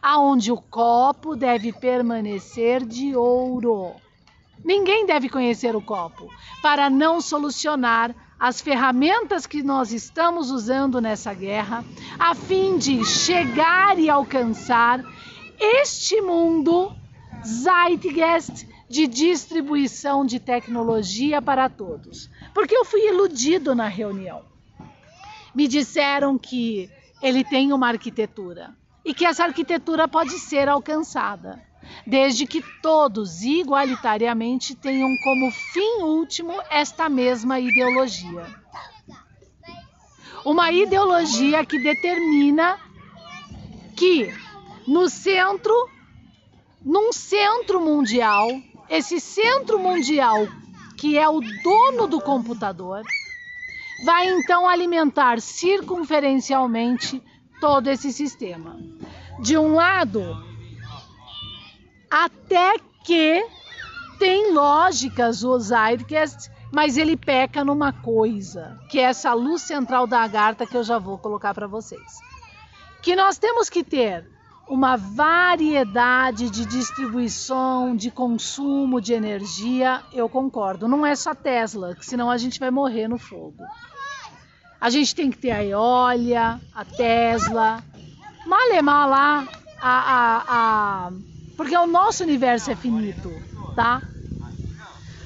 aonde 0.00 0.52
o 0.52 0.56
copo 0.56 1.36
deve 1.36 1.72
permanecer 1.72 2.84
de 2.84 3.16
ouro. 3.16 3.94
Ninguém 4.64 5.04
deve 5.04 5.28
conhecer 5.28 5.76
o 5.76 5.82
copo 5.82 6.30
para 6.62 6.88
não 6.88 7.20
solucionar 7.20 8.14
as 8.38 8.60
ferramentas 8.60 9.46
que 9.46 9.62
nós 9.62 9.92
estamos 9.92 10.50
usando 10.50 11.00
nessa 11.00 11.32
guerra, 11.32 11.84
a 12.18 12.34
fim 12.34 12.76
de 12.78 13.04
chegar 13.04 13.98
e 13.98 14.10
alcançar 14.10 15.04
este 15.58 16.20
mundo 16.20 16.92
Zeitgeist 17.46 18.66
de 18.88 19.06
distribuição 19.06 20.24
de 20.24 20.40
tecnologia 20.40 21.42
para 21.42 21.68
todos. 21.68 22.30
Porque 22.52 22.74
eu 22.74 22.84
fui 22.84 23.08
iludido 23.08 23.74
na 23.74 23.88
reunião. 23.88 24.42
Me 25.54 25.68
disseram 25.68 26.38
que 26.38 26.90
ele 27.22 27.44
tem 27.44 27.72
uma 27.72 27.88
arquitetura 27.88 28.74
e 29.04 29.12
que 29.12 29.26
essa 29.26 29.44
arquitetura 29.44 30.08
pode 30.08 30.38
ser 30.38 30.68
alcançada, 30.68 31.62
desde 32.06 32.46
que 32.46 32.62
todos 32.80 33.42
igualitariamente 33.42 34.74
tenham 34.74 35.14
como 35.22 35.50
fim 35.50 36.02
último 36.02 36.54
esta 36.70 37.08
mesma 37.08 37.60
ideologia. 37.60 38.46
Uma 40.44 40.70
ideologia 40.72 41.64
que 41.64 41.78
determina 41.78 42.78
que 43.96 44.32
no 44.86 45.08
centro, 45.08 45.74
num 46.84 47.12
centro 47.12 47.80
mundial, 47.80 48.48
esse 48.88 49.20
centro 49.20 49.78
mundial 49.78 50.46
que 50.96 51.18
é 51.18 51.28
o 51.28 51.40
dono 51.40 52.06
do 52.06 52.20
computador, 52.20 53.02
vai 54.04 54.28
então 54.28 54.68
alimentar 54.68 55.40
circunferencialmente 55.40 57.22
todo 57.64 57.88
esse 57.88 58.12
sistema. 58.12 58.78
De 59.40 59.56
um 59.56 59.72
lado, 59.72 60.36
até 62.10 62.76
que 63.02 63.42
tem 64.18 64.52
lógicas 64.52 65.42
o 65.42 65.58
Zeitgeist, 65.58 66.50
mas 66.70 66.98
ele 66.98 67.16
peca 67.16 67.64
numa 67.64 67.90
coisa, 67.90 68.78
que 68.90 68.98
é 68.98 69.04
essa 69.04 69.32
luz 69.32 69.62
central 69.62 70.06
da 70.06 70.20
agarta 70.20 70.66
que 70.66 70.76
eu 70.76 70.84
já 70.84 70.98
vou 70.98 71.16
colocar 71.16 71.54
para 71.54 71.66
vocês. 71.66 72.20
Que 73.00 73.16
nós 73.16 73.38
temos 73.38 73.70
que 73.70 73.82
ter 73.82 74.28
uma 74.68 74.98
variedade 74.98 76.50
de 76.50 76.66
distribuição, 76.66 77.96
de 77.96 78.10
consumo 78.10 79.00
de 79.00 79.14
energia, 79.14 80.02
eu 80.12 80.28
concordo. 80.28 80.86
Não 80.86 81.06
é 81.06 81.16
só 81.16 81.34
Tesla, 81.34 81.96
senão 82.02 82.30
a 82.30 82.36
gente 82.36 82.60
vai 82.60 82.70
morrer 82.70 83.08
no 83.08 83.16
fogo. 83.16 83.56
A 84.84 84.90
gente 84.90 85.14
tem 85.14 85.30
que 85.30 85.38
ter 85.38 85.50
a 85.50 85.64
Eólia, 85.64 86.60
a 86.74 86.84
Tesla, 86.84 87.82
malemar 88.46 89.08
lá, 89.08 89.48
a, 89.80 89.88
a, 89.88 90.44
a, 90.46 91.12
porque 91.56 91.74
o 91.74 91.86
nosso 91.86 92.22
universo 92.22 92.70
é 92.70 92.76
finito, 92.76 93.32
tá? 93.74 94.02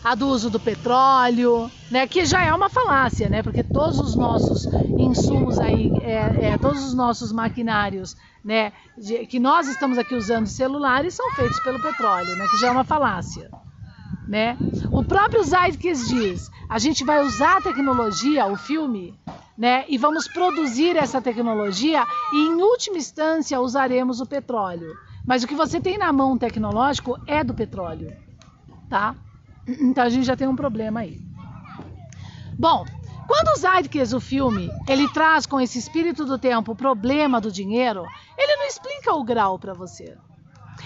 A 0.05 0.15
do 0.15 0.29
uso 0.29 0.49
do 0.49 0.61
petróleo, 0.61 1.69
né? 1.91 2.07
Que 2.07 2.25
já 2.25 2.45
é 2.45 2.55
uma 2.55 2.69
falácia, 2.69 3.29
né? 3.29 3.43
Porque 3.43 3.65
todos 3.65 3.99
os 3.99 4.15
nossos 4.15 4.65
insumos 4.97 5.59
aí, 5.59 5.91
é, 6.03 6.51
é, 6.51 6.59
todos 6.59 6.85
os 6.85 6.95
nossos 6.95 7.33
maquinários, 7.33 8.17
né? 8.45 8.73
De, 8.97 9.27
que 9.27 9.41
nós 9.41 9.67
estamos 9.67 9.99
aqui 9.99 10.15
usando 10.15 10.47
celulares 10.47 11.15
são 11.15 11.35
feitos 11.35 11.59
pelo 11.65 11.83
petróleo, 11.83 12.37
né? 12.37 12.47
Que 12.49 12.59
já 12.59 12.69
é 12.69 12.71
uma 12.71 12.85
falácia. 12.85 13.51
Né? 14.29 14.59
O 14.93 15.03
próprio 15.03 15.43
Zeitgeist 15.43 16.07
diz: 16.09 16.51
a 16.69 16.79
gente 16.79 17.03
vai 17.03 17.25
usar 17.25 17.57
a 17.57 17.61
tecnologia, 17.63 18.47
o 18.47 18.57
filme, 18.57 19.19
né? 19.57 19.87
E 19.89 19.97
vamos 19.97 20.29
produzir 20.29 20.97
essa 20.97 21.21
tecnologia 21.21 22.05
e, 22.33 22.37
em 22.37 22.61
última 22.61 22.99
instância, 22.99 23.59
usaremos 23.59 24.21
o 24.21 24.27
petróleo. 24.27 24.95
Mas 25.27 25.43
o 25.43 25.49
que 25.49 25.55
você 25.55 25.81
tem 25.81 25.97
na 25.97 26.13
mão 26.13 26.37
tecnológico 26.37 27.19
é 27.27 27.43
do 27.43 27.55
petróleo, 27.55 28.15
tá? 28.89 29.15
Então 29.67 30.05
a 30.05 30.09
gente 30.09 30.25
já 30.25 30.37
tem 30.37 30.47
um 30.49 30.57
problema 30.57 31.01
aí. 31.01 31.21
Bom, 32.59 32.85
quando 33.27 33.49
o 33.49 33.59
Zeitgeist, 33.59 34.15
o 34.15 34.21
filme, 34.21 34.71
ele 34.89 35.09
traz 35.11 35.47
com 35.47 35.61
esse 35.61 35.79
espírito 35.79 36.25
do 36.25 36.39
tempo 36.39 36.73
o 36.73 36.77
problema 36.77 37.41
do 37.41 37.53
dinheiro, 37.53 38.05
ele 38.37 38.57
não 38.57 38.67
explica 38.67 39.13
o 39.13 39.25
grau 39.25 39.59
para 39.59 39.75
você. 39.75 40.17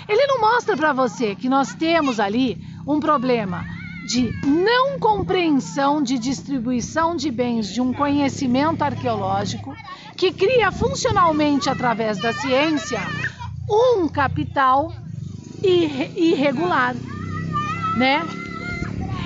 Ele 0.08 0.26
não 0.26 0.40
mostra 0.40 0.76
para 0.76 0.92
você 0.92 1.34
que 1.34 1.48
nós 1.48 1.74
temos 1.74 2.18
ali 2.18 2.58
um 2.86 2.98
problema 2.98 3.64
de 4.06 4.32
não 4.44 4.98
compreensão 4.98 6.02
de 6.02 6.18
distribuição 6.18 7.14
de 7.14 7.30
bens 7.30 7.68
de 7.68 7.80
um 7.80 7.92
conhecimento 7.92 8.82
arqueológico 8.82 9.74
que 10.16 10.32
cria 10.32 10.72
funcionalmente 10.72 11.70
através 11.70 12.18
da 12.18 12.32
ciência 12.32 13.00
um 13.68 14.08
capital 14.08 14.92
irregular, 15.62 16.94
né? 17.96 18.22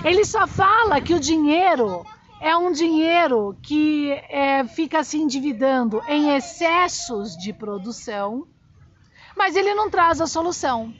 Ele 0.04 0.24
só 0.24 0.46
fala 0.46 1.00
que 1.00 1.14
o 1.14 1.20
dinheiro 1.20 2.04
é 2.40 2.56
um 2.56 2.70
dinheiro 2.70 3.56
que 3.62 4.10
é, 4.28 4.64
fica 4.64 5.02
se 5.02 5.16
endividando 5.18 6.02
em 6.06 6.36
excessos 6.36 7.36
de 7.36 7.52
produção, 7.52 8.46
mas 9.36 9.54
ele 9.54 9.74
não 9.74 9.90
traz 9.90 10.20
a 10.20 10.26
solução. 10.26 10.92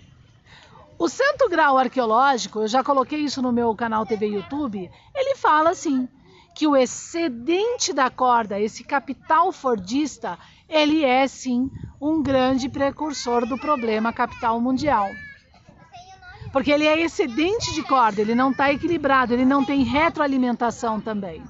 O 0.99 1.09
Santo 1.09 1.49
Grau 1.49 1.77
Arqueológico, 1.77 2.61
eu 2.61 2.69
já 2.69 2.85
coloquei 2.85 3.21
isso 3.21 3.43
no 3.43 3.53
meu 3.53 3.75
canal 3.75 4.07
TV 4.07 4.27
YouTube, 4.27 4.91
ele 5.15 5.37
fala 5.37 5.71
assim, 5.71 6.09
que 6.55 6.67
o 6.67 6.77
excedente 6.77 7.93
da 7.93 8.09
corda, 8.11 8.59
esse 8.59 8.83
capital 8.83 9.53
fordista, 9.53 10.39
ele 10.69 11.05
é 11.05 11.27
sim 11.29 11.71
um 12.01 12.23
grande 12.23 12.69
precursor 12.69 13.47
do 13.47 13.59
problema 13.59 14.13
capital 14.13 14.61
mundial. 14.61 15.11
Porque 16.53 16.71
ele 16.71 16.87
é 16.87 16.99
excedente 16.99 17.75
de 17.75 17.83
corda, 17.83 18.23
ele 18.23 18.35
não 18.35 18.51
está 18.51 18.73
equilibrado, 18.73 19.35
ele 19.35 19.45
não 19.45 19.65
tem 19.65 19.83
retroalimentação 19.83 20.99
também. 20.99 21.43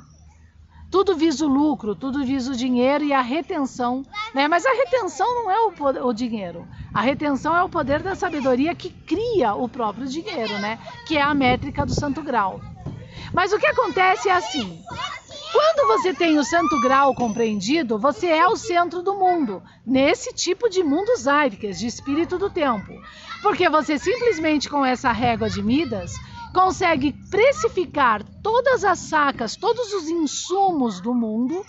Tudo 0.91 1.17
visa 1.17 1.45
o 1.45 1.49
lucro, 1.49 1.95
tudo 1.95 2.25
visa 2.25 2.53
o 2.53 2.57
dinheiro 2.57 3.05
e 3.05 3.13
a 3.13 3.21
retenção, 3.21 4.03
né? 4.35 4.47
Mas 4.47 4.65
a 4.65 4.73
retenção 4.73 5.27
não 5.27 5.51
é 5.51 5.59
o, 5.67 6.07
o 6.07 6.13
dinheiro. 6.13 6.67
A 6.95 7.01
retenção 7.01 7.55
é 7.57 7.63
o 7.63 7.69
poder 7.69 8.03
da 8.03 8.15
sabedoria 8.15 8.75
que 8.75 8.91
cria 8.91 9.55
o 9.55 9.69
próprio 9.69 10.07
dinheiro, 10.07 10.59
né? 10.59 10.79
Que 11.07 11.17
é 11.17 11.23
a 11.23 11.35
métrica 11.35 11.85
do 11.85 11.93
santo 11.93 12.23
grau. 12.23 12.61
Mas 13.33 13.53
o 13.53 13.59
que 13.59 13.67
acontece 13.67 14.29
é 14.29 14.33
assim: 14.33 14.81
quando 15.53 15.89
você 15.89 16.15
tem 16.15 16.39
o 16.39 16.45
santo 16.45 16.81
grau 16.81 17.15
compreendido, 17.15 17.99
você 17.99 18.29
é 18.29 18.47
o 18.47 18.57
centro 18.57 19.03
do 19.03 19.15
mundo, 19.15 19.63
nesse 19.87 20.33
tipo 20.33 20.69
de 20.69 20.83
mundo 20.83 21.17
Zeitgeist, 21.17 21.81
de 21.81 21.87
espírito 21.87 22.39
do 22.39 22.51
tempo. 22.51 22.93
Porque 23.43 23.69
você 23.69 23.99
simplesmente 23.99 24.69
com 24.69 24.85
essa 24.85 25.13
régua 25.13 25.49
de 25.49 25.63
Midas 25.63 26.13
consegue 26.57 27.13
precificar 27.31 28.25
todas 28.43 28.83
as 28.83 28.99
sacas, 28.99 29.57
todos 29.57 29.93
os 29.93 30.09
insumos 30.09 31.03
do 31.03 31.13
mundo, 31.13 31.63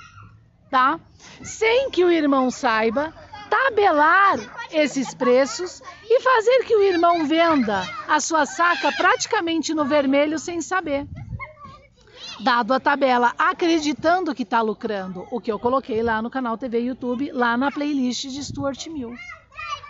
tá? 0.72 0.98
Sem 1.44 1.92
que 1.92 2.06
o 2.06 2.10
irmão 2.10 2.50
saiba, 2.50 3.14
tabelar 3.50 4.40
esses 4.72 5.14
preços 5.14 5.82
e 6.06 6.22
fazer 6.22 6.64
que 6.64 6.74
o 6.74 6.82
irmão 6.82 7.28
venda 7.28 7.84
a 8.08 8.22
sua 8.22 8.46
saca 8.46 8.90
praticamente 8.94 9.74
no 9.74 9.84
vermelho 9.84 10.40
sem 10.40 10.62
saber. 10.62 11.06
Dado 12.40 12.74
a 12.74 12.80
tabela, 12.80 13.34
acreditando 13.38 14.34
que 14.34 14.44
está 14.44 14.62
lucrando, 14.62 15.28
o 15.30 15.42
que 15.42 15.52
eu 15.52 15.60
coloquei 15.60 16.02
lá 16.02 16.22
no 16.22 16.30
canal 16.30 16.58
TV 16.58 16.80
YouTube, 16.80 17.30
lá 17.34 17.58
na 17.58 17.70
playlist 17.72 18.28
de 18.28 18.42
Stuart 18.42 18.88
Mill. 18.88 19.14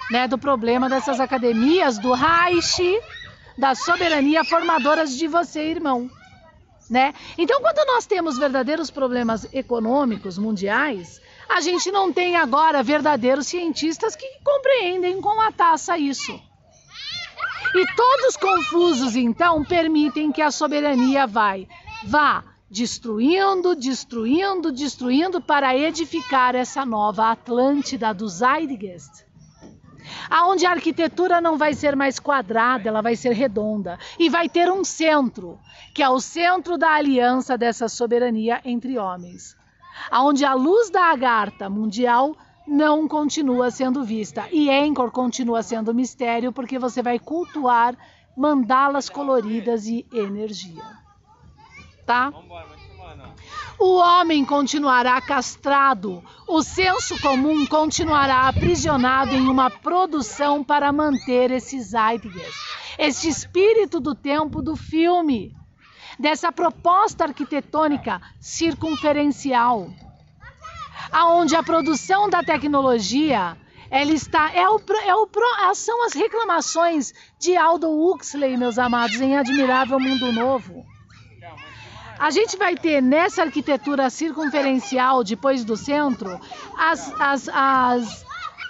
Né, 0.09 0.27
do 0.27 0.39
problema 0.39 0.89
dessas 0.89 1.19
academias 1.19 1.99
do 1.99 2.13
Reich 2.13 2.81
da 3.57 3.73
soberania 3.73 4.43
formadoras 4.43 5.17
de 5.17 5.27
você, 5.27 5.69
irmão. 5.69 6.09
Né? 6.89 7.13
Então, 7.37 7.59
quando 7.59 7.85
nós 7.87 8.05
temos 8.05 8.37
verdadeiros 8.37 8.89
problemas 8.89 9.47
econômicos 9.53 10.37
mundiais, 10.37 11.21
a 11.49 11.59
gente 11.59 11.91
não 11.91 12.13
tem 12.13 12.35
agora 12.35 12.83
verdadeiros 12.83 13.47
cientistas 13.47 14.15
que 14.15 14.25
compreendem 14.43 15.19
com 15.19 15.41
a 15.41 15.51
taça 15.51 15.97
isso. 15.97 16.39
E 17.75 17.95
todos 17.95 18.37
confusos, 18.37 19.15
então, 19.15 19.63
permitem 19.65 20.31
que 20.31 20.41
a 20.41 20.51
soberania 20.51 21.27
vai, 21.27 21.67
vá 22.05 22.43
destruindo, 22.69 23.75
destruindo, 23.75 24.71
destruindo 24.71 25.41
para 25.41 25.75
edificar 25.75 26.55
essa 26.55 26.85
nova 26.85 27.31
Atlântida 27.31 28.13
do 28.13 28.27
Zeitgeist 28.27 29.26
aonde 30.29 30.65
a 30.65 30.71
arquitetura 30.71 31.39
não 31.41 31.57
vai 31.57 31.73
ser 31.73 31.95
mais 31.95 32.19
quadrada, 32.19 32.89
ela 32.89 33.01
vai 33.01 33.15
ser 33.15 33.33
redonda 33.33 33.97
e 34.17 34.29
vai 34.29 34.49
ter 34.49 34.71
um 34.71 34.83
centro, 34.83 35.59
que 35.93 36.03
é 36.03 36.09
o 36.09 36.19
centro 36.19 36.77
da 36.77 36.91
aliança 36.91 37.57
dessa 37.57 37.87
soberania 37.87 38.61
entre 38.63 38.97
homens, 38.97 39.55
aonde 40.11 40.45
a 40.45 40.53
luz 40.53 40.89
da 40.89 41.11
agarta 41.11 41.69
mundial 41.69 42.35
não 42.67 43.07
continua 43.07 43.71
sendo 43.71 44.03
vista 44.03 44.45
e 44.51 44.69
Encor 44.69 45.09
continua 45.11 45.63
sendo 45.63 45.93
mistério 45.93 46.51
porque 46.51 46.77
você 46.77 47.01
vai 47.01 47.17
cultuar 47.17 47.95
mandalas 48.35 49.09
coloridas 49.09 49.87
e 49.87 50.05
energia. 50.13 50.83
Tá? 52.05 52.31
O 53.79 53.97
homem 53.97 54.43
continuará 54.43 55.21
castrado, 55.21 56.23
o 56.47 56.63
senso 56.63 57.19
comum 57.21 57.63
continuará 57.67 58.47
aprisionado 58.47 59.35
em 59.35 59.47
uma 59.47 59.69
produção 59.69 60.63
para 60.63 60.91
manter 60.91 61.51
esse 61.51 61.79
zeitgeist, 61.79 62.57
esse 62.97 63.29
espírito 63.29 63.99
do 63.99 64.15
tempo 64.15 64.63
do 64.63 64.75
filme, 64.75 65.55
dessa 66.17 66.51
proposta 66.51 67.25
arquitetônica 67.25 68.19
circunferencial, 68.39 69.87
aonde 71.11 71.55
a 71.55 71.61
produção 71.61 72.27
da 72.27 72.41
tecnologia 72.41 73.55
ela 73.91 74.11
está 74.11 74.51
é 74.53 74.67
o, 74.67 74.81
é 75.05 75.15
o 75.15 75.29
são 75.75 76.03
as 76.03 76.13
reclamações 76.13 77.13
de 77.39 77.55
Aldo 77.55 77.89
Huxley, 77.89 78.57
meus 78.57 78.79
amados, 78.79 79.21
em 79.21 79.37
Admirável 79.37 79.99
Mundo 79.99 80.31
Novo. 80.31 80.96
A 82.19 82.31
gente 82.31 82.57
vai 82.57 82.75
ter 82.75 83.01
nessa 83.01 83.43
arquitetura 83.43 84.09
circunferencial, 84.09 85.23
depois 85.23 85.63
do 85.63 85.77
centro, 85.77 86.39
as, 86.77 87.13
as, 87.19 87.49
as, 87.49 88.25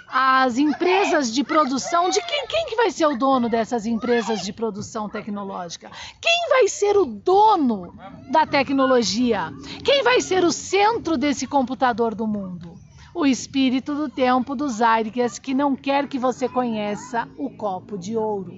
as 0.08 0.58
empresas 0.58 1.32
de 1.32 1.42
produção. 1.42 2.10
De 2.10 2.20
quem, 2.20 2.46
quem 2.46 2.66
que 2.66 2.76
vai 2.76 2.90
ser 2.90 3.06
o 3.06 3.16
dono 3.16 3.48
dessas 3.48 3.86
empresas 3.86 4.42
de 4.42 4.52
produção 4.52 5.08
tecnológica? 5.08 5.90
Quem 6.20 6.48
vai 6.50 6.68
ser 6.68 6.96
o 6.96 7.06
dono 7.06 7.94
da 8.30 8.46
tecnologia? 8.46 9.50
Quem 9.82 10.02
vai 10.02 10.20
ser 10.20 10.44
o 10.44 10.52
centro 10.52 11.16
desse 11.16 11.46
computador 11.46 12.14
do 12.14 12.26
mundo? 12.26 12.77
O 13.14 13.26
espírito 13.26 13.94
do 13.94 14.08
tempo 14.08 14.54
dos 14.54 14.80
Airias 14.80 15.38
que 15.38 15.54
não 15.54 15.74
quer 15.74 16.06
que 16.06 16.18
você 16.18 16.48
conheça 16.48 17.28
o 17.36 17.50
copo 17.50 17.98
de 17.98 18.16
ouro, 18.16 18.52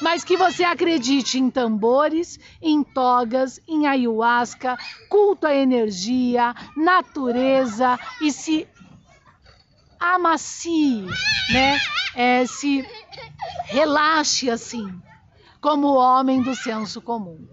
mas 0.00 0.24
que 0.24 0.36
você 0.36 0.64
acredite 0.64 1.38
em 1.38 1.50
tambores, 1.50 2.38
em 2.60 2.82
togas, 2.82 3.60
em 3.66 3.86
ayahuasca, 3.86 4.76
culto 5.08 5.46
à 5.46 5.54
energia, 5.54 6.54
natureza 6.76 7.98
e 8.20 8.30
se 8.32 8.68
amacie, 9.98 11.06
né? 11.50 11.78
É, 12.14 12.44
se 12.44 12.84
relaxe 13.66 14.50
assim, 14.50 14.92
como 15.60 15.88
o 15.88 15.96
homem 15.96 16.42
do 16.42 16.54
senso 16.54 17.00
comum. 17.00 17.48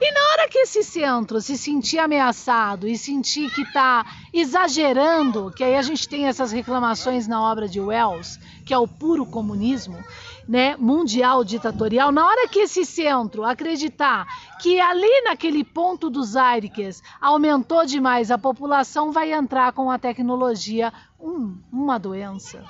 E 0.00 0.12
na 0.12 0.20
hora 0.30 0.48
que 0.48 0.58
esse 0.58 0.82
centro 0.82 1.40
se 1.40 1.56
sentir 1.56 1.98
ameaçado 1.98 2.86
e 2.86 2.96
sentir 2.96 3.50
que 3.50 3.62
está 3.62 4.04
exagerando, 4.32 5.52
que 5.54 5.64
aí 5.64 5.76
a 5.76 5.82
gente 5.82 6.08
tem 6.08 6.26
essas 6.26 6.52
reclamações 6.52 7.26
na 7.26 7.42
obra 7.42 7.68
de 7.68 7.80
Wells, 7.80 8.38
que 8.64 8.72
é 8.72 8.78
o 8.78 8.86
puro 8.86 9.26
comunismo, 9.26 10.02
né, 10.48 10.76
mundial 10.76 11.44
ditatorial, 11.44 12.10
na 12.10 12.26
hora 12.26 12.48
que 12.48 12.60
esse 12.60 12.84
centro 12.84 13.44
acreditar 13.44 14.26
que 14.60 14.80
ali 14.80 15.22
naquele 15.24 15.64
ponto 15.64 16.10
dos 16.10 16.36
Airiques 16.36 17.02
aumentou 17.20 17.86
demais, 17.86 18.30
a 18.30 18.38
população 18.38 19.12
vai 19.12 19.32
entrar 19.32 19.72
com 19.72 19.90
a 19.90 19.98
tecnologia 19.98 20.92
um, 21.20 21.56
uma 21.70 21.98
doença 21.98 22.64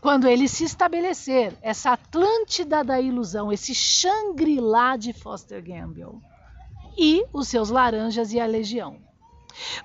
quando 0.00 0.28
ele 0.28 0.48
se 0.48 0.64
estabelecer, 0.64 1.56
essa 1.60 1.92
Atlântida 1.92 2.84
da 2.84 3.00
ilusão, 3.00 3.52
esse 3.52 3.74
Shangri-La 3.74 4.96
de 4.96 5.12
Foster 5.12 5.62
Gamble 5.62 6.20
e 6.96 7.24
os 7.32 7.48
seus 7.48 7.68
laranjas 7.68 8.32
e 8.32 8.40
a 8.40 8.46
legião. 8.46 8.96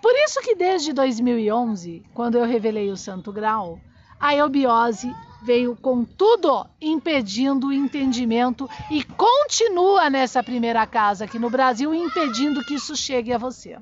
Por 0.01 0.13
isso 0.15 0.39
que 0.41 0.55
desde 0.55 0.93
2011, 0.93 2.03
quando 2.13 2.38
eu 2.38 2.46
revelei 2.46 2.91
o 2.91 2.98
Santo 2.98 3.32
Grau, 3.32 3.79
a 4.20 4.36
eubiose 4.36 5.12
veio 5.41 5.75
com 5.75 6.05
tudo 6.05 6.65
impedindo 6.79 7.67
o 7.67 7.74
entendimento 7.74 8.70
e 8.89 9.03
continua 9.03 10.10
nessa 10.10 10.43
primeira 10.43 10.86
casa 10.88 11.25
aqui 11.25 11.38
no 11.38 11.50
Brasil 11.50 11.93
impedindo 11.93 12.63
que 12.63 12.75
isso 12.75 12.96
chegue 12.96 13.34
a 13.34 13.38
você 13.38 13.77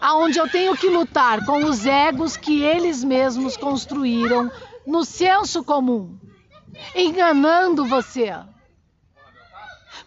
aonde 0.00 0.38
eu 0.38 0.48
tenho 0.48 0.76
que 0.76 0.88
lutar 0.88 1.44
com 1.44 1.64
os 1.64 1.86
egos 1.86 2.36
que 2.36 2.62
eles 2.62 3.02
mesmos 3.02 3.56
construíram 3.56 4.50
no 4.86 5.04
senso 5.04 5.62
comum, 5.64 6.18
enganando 6.94 7.84
você. 7.84 8.34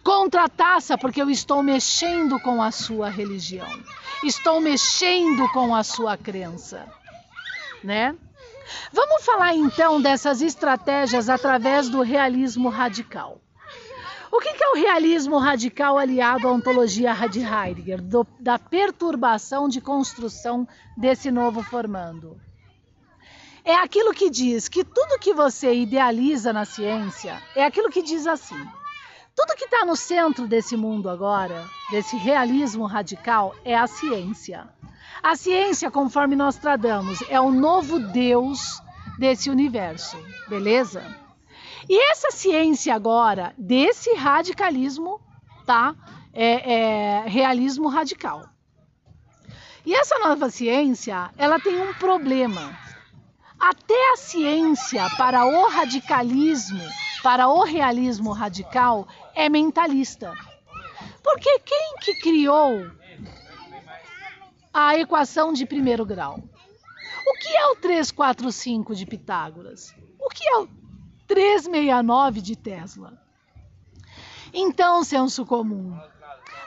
Contra 0.03 0.45
a 0.45 0.50
taça, 0.50 0.98
porque 0.98 1.21
eu 1.21 1.29
estou 1.29 1.62
mexendo 1.62 2.39
com 2.39 2.62
a 2.62 2.71
sua 2.71 3.10
religião, 3.10 3.67
estou 4.23 4.60
mexendo 4.60 5.47
com 5.49 5.75
a 5.75 5.84
sua 5.84 6.17
crença, 6.17 6.88
né? 7.84 8.15
Vamos 8.91 9.23
falar 9.23 9.54
então 9.54 10.01
dessas 10.01 10.41
estratégias 10.41 11.30
através 11.30 11.89
do 11.89 12.01
realismo 12.01 12.69
radical. 12.69 13.40
O 14.32 14.39
que 14.39 14.63
é 14.63 14.70
o 14.70 14.76
realismo 14.76 15.38
radical 15.38 15.98
aliado 15.98 16.48
à 16.48 16.52
ontologia 16.52 17.13
de 17.28 17.41
Heidegger, 17.41 18.02
do, 18.02 18.26
da 18.39 18.58
perturbação 18.58 19.67
de 19.67 19.82
construção 19.82 20.65
desse 20.96 21.30
novo 21.30 21.62
formando? 21.62 22.39
É 23.65 23.76
aquilo 23.76 24.13
que 24.13 24.30
diz 24.30 24.70
que 24.70 24.86
tudo 24.86 25.20
que 25.20 25.34
você 25.34 25.74
idealiza 25.74 26.54
na 26.54 26.63
ciência 26.63 27.41
é 27.56 27.65
aquilo 27.65 27.89
que 27.89 28.02
diz 28.02 28.26
assim. 28.26 28.58
Tudo 29.36 29.56
que 29.56 29.65
está 29.65 29.86
no 29.86 29.98
centro 29.98 30.48
desse 30.48 30.78
mundo 30.78 31.10
agora, 31.10 31.65
desse 31.91 32.15
realismo 32.15 32.86
radical, 32.86 33.54
é 33.65 33.76
a 33.78 33.86
ciência. 33.86 34.70
A 35.22 35.36
ciência, 35.36 35.91
conforme 35.91 36.38
nós 36.38 36.56
tradamos, 36.56 37.22
é 37.30 37.39
o 37.39 37.52
novo 37.52 38.00
Deus 38.00 38.82
desse 39.20 39.50
universo, 39.50 40.17
beleza? 40.48 41.04
E 41.89 42.12
essa 42.12 42.32
ciência 42.32 42.94
agora, 42.94 43.54
desse 43.58 44.13
radicalismo, 44.13 45.20
tá? 45.65 45.96
É, 46.34 46.74
é, 46.74 47.24
realismo 47.28 47.88
radical. 47.88 48.46
E 49.86 49.94
essa 49.94 50.20
nova 50.20 50.50
ciência, 50.50 51.32
ela 51.38 51.60
tem 51.60 51.82
um 51.82 51.94
problema. 51.96 52.78
Até 53.60 54.13
a 54.13 54.17
ciência 54.17 55.08
para 55.17 55.46
o 55.46 55.70
radicalismo, 55.70 56.84
para 57.22 57.48
o 57.48 57.63
realismo 57.63 58.32
radical, 58.32 59.08
é 59.36 59.50
mentalista. 59.50 60.34
Porque 61.24 61.60
quem 61.60 61.96
que 62.02 62.15
criou 62.15 62.89
a 64.74 64.98
equação 64.98 65.52
de 65.52 65.65
primeiro 65.65 66.06
grau? 66.06 66.39
O 67.28 67.34
que 67.39 67.50
é 67.50 67.67
o 67.67 67.76
345 67.76 68.96
de 68.96 69.06
Pitágoras? 69.06 69.94
O 70.20 70.30
que 70.30 70.48
é 70.48 70.58
o 70.58 70.81
369 71.32 72.41
de 72.41 72.58
Tesla. 72.58 73.13
Então, 74.54 75.02
senso 75.02 75.46
comum, 75.46 75.98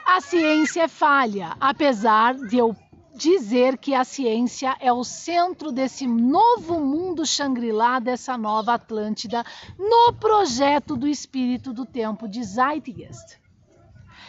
a 0.07 0.19
ciência 0.19 0.81
é 0.81 0.87
falha, 0.87 1.55
apesar 1.59 2.33
de 2.33 2.57
eu 2.57 2.75
dizer 3.13 3.77
que 3.77 3.93
a 3.93 4.03
ciência 4.03 4.75
é 4.79 4.91
o 4.91 5.03
centro 5.03 5.71
desse 5.71 6.07
novo 6.07 6.79
mundo 6.79 7.27
Shangri-La, 7.27 7.99
dessa 7.99 8.35
nova 8.39 8.73
Atlântida, 8.73 9.45
no 9.77 10.13
projeto 10.13 10.97
do 10.97 11.07
espírito 11.07 11.71
do 11.71 11.85
tempo 11.85 12.27
de 12.27 12.43
Zeitgeist. 12.43 13.39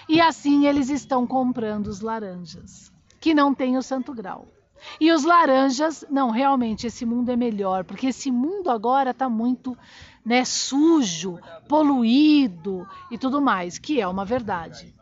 E 0.07 0.21
assim 0.21 0.67
eles 0.67 0.91
estão 0.91 1.27
comprando 1.27 1.87
os 1.87 2.03
laranjas, 2.03 2.93
que 3.19 3.33
não 3.33 3.55
têm 3.55 3.79
o 3.79 3.83
santo 3.83 4.13
grau. 4.13 4.47
E 5.01 5.13
os 5.13 5.25
laranjas, 5.25 6.05
não, 6.11 6.31
realmente 6.31 6.87
esse 6.87 7.05
mundo 7.05 7.31
é 7.31 7.37
melhor, 7.37 7.85
porque 7.85 8.09
esse 8.09 8.31
mundo 8.31 8.71
agora 8.71 9.11
está 9.11 9.29
muito 9.29 9.77
né, 10.25 10.45
sujo, 10.45 11.39
poluído 11.69 12.87
e 13.11 13.19
tudo 13.19 13.41
mais, 13.41 13.79
que 13.79 14.01
é 14.01 14.09
uma 14.09 14.25
verdade. 14.25 14.95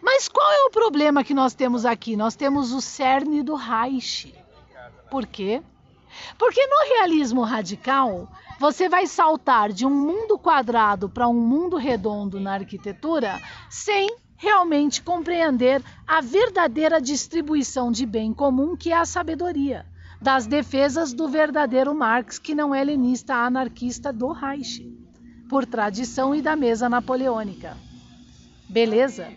Mas 0.00 0.28
qual 0.28 0.50
é 0.50 0.64
o 0.64 0.70
problema 0.70 1.22
que 1.22 1.32
nós 1.32 1.54
temos 1.54 1.86
aqui? 1.86 2.16
Nós 2.16 2.34
temos 2.34 2.72
o 2.72 2.80
cerne 2.80 3.42
do 3.42 3.54
Reich. 3.54 4.34
Por 5.08 5.26
quê? 5.26 5.62
Porque 6.36 6.66
no 6.66 6.96
realismo 6.96 7.42
radical, 7.42 8.28
você 8.58 8.88
vai 8.88 9.06
saltar 9.06 9.72
de 9.72 9.86
um 9.86 9.90
mundo 9.90 10.38
quadrado 10.38 11.08
para 11.08 11.28
um 11.28 11.34
mundo 11.34 11.76
redondo 11.76 12.40
na 12.40 12.54
arquitetura 12.54 13.40
sem 13.70 14.08
realmente 14.42 15.00
compreender 15.00 15.80
a 16.04 16.20
verdadeira 16.20 17.00
distribuição 17.00 17.92
de 17.92 18.04
bem 18.04 18.34
comum 18.34 18.76
que 18.76 18.90
é 18.90 18.96
a 18.96 19.04
sabedoria 19.04 19.86
das 20.20 20.46
defesas 20.46 21.12
do 21.12 21.28
verdadeiro 21.28 21.94
Marx, 21.94 22.40
que 22.40 22.52
não 22.52 22.74
é 22.74 22.82
lenista 22.82 23.34
anarquista 23.34 24.12
do 24.12 24.32
Reich, 24.32 24.84
por 25.48 25.64
tradição 25.64 26.34
e 26.34 26.42
da 26.42 26.56
mesa 26.56 26.88
napoleônica. 26.88 27.76
Beleza? 28.68 29.28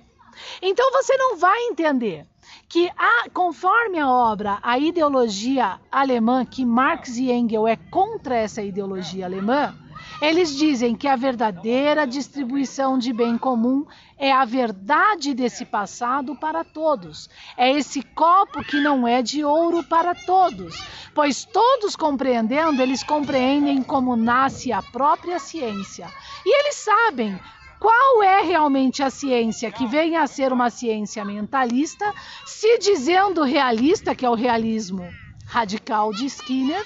Então 0.59 0.91
você 0.91 1.15
não 1.17 1.37
vai 1.37 1.59
entender 1.67 2.25
que, 2.67 2.89
a, 2.97 3.29
conforme 3.31 3.99
a 3.99 4.09
obra, 4.09 4.57
a 4.63 4.77
ideologia 4.79 5.79
alemã, 5.91 6.45
que 6.45 6.65
Marx 6.65 7.17
e 7.17 7.31
Engels 7.31 7.69
é 7.69 7.75
contra 7.75 8.35
essa 8.35 8.61
ideologia 8.61 9.25
alemã, 9.25 9.75
eles 10.21 10.55
dizem 10.55 10.95
que 10.95 11.07
a 11.07 11.15
verdadeira 11.15 12.05
distribuição 12.07 12.97
de 12.97 13.11
bem 13.11 13.37
comum 13.37 13.85
é 14.17 14.31
a 14.31 14.45
verdade 14.45 15.33
desse 15.33 15.65
passado 15.65 16.35
para 16.35 16.63
todos. 16.63 17.29
É 17.57 17.71
esse 17.71 18.01
copo 18.01 18.63
que 18.63 18.79
não 18.79 19.07
é 19.07 19.21
de 19.21 19.43
ouro 19.43 19.83
para 19.83 20.15
todos, 20.15 20.81
pois 21.13 21.43
todos 21.45 21.95
compreendendo, 21.95 22.81
eles 22.81 23.03
compreendem 23.03 23.83
como 23.83 24.15
nasce 24.15 24.71
a 24.71 24.81
própria 24.81 25.39
ciência. 25.39 26.07
E 26.45 26.59
eles 26.59 26.75
sabem 26.75 27.37
qual 27.79 28.23
é 28.23 28.41
realmente 28.41 29.03
a 29.03 29.09
ciência 29.09 29.71
que 29.71 29.85
vem 29.85 30.15
a 30.15 30.25
ser 30.27 30.53
uma 30.53 30.69
ciência 30.69 31.25
mentalista, 31.25 32.13
se 32.45 32.77
dizendo 32.79 33.43
realista, 33.43 34.15
que 34.15 34.25
é 34.25 34.29
o 34.29 34.35
realismo 34.35 35.07
radical 35.45 36.11
de 36.11 36.25
Skinner, 36.25 36.83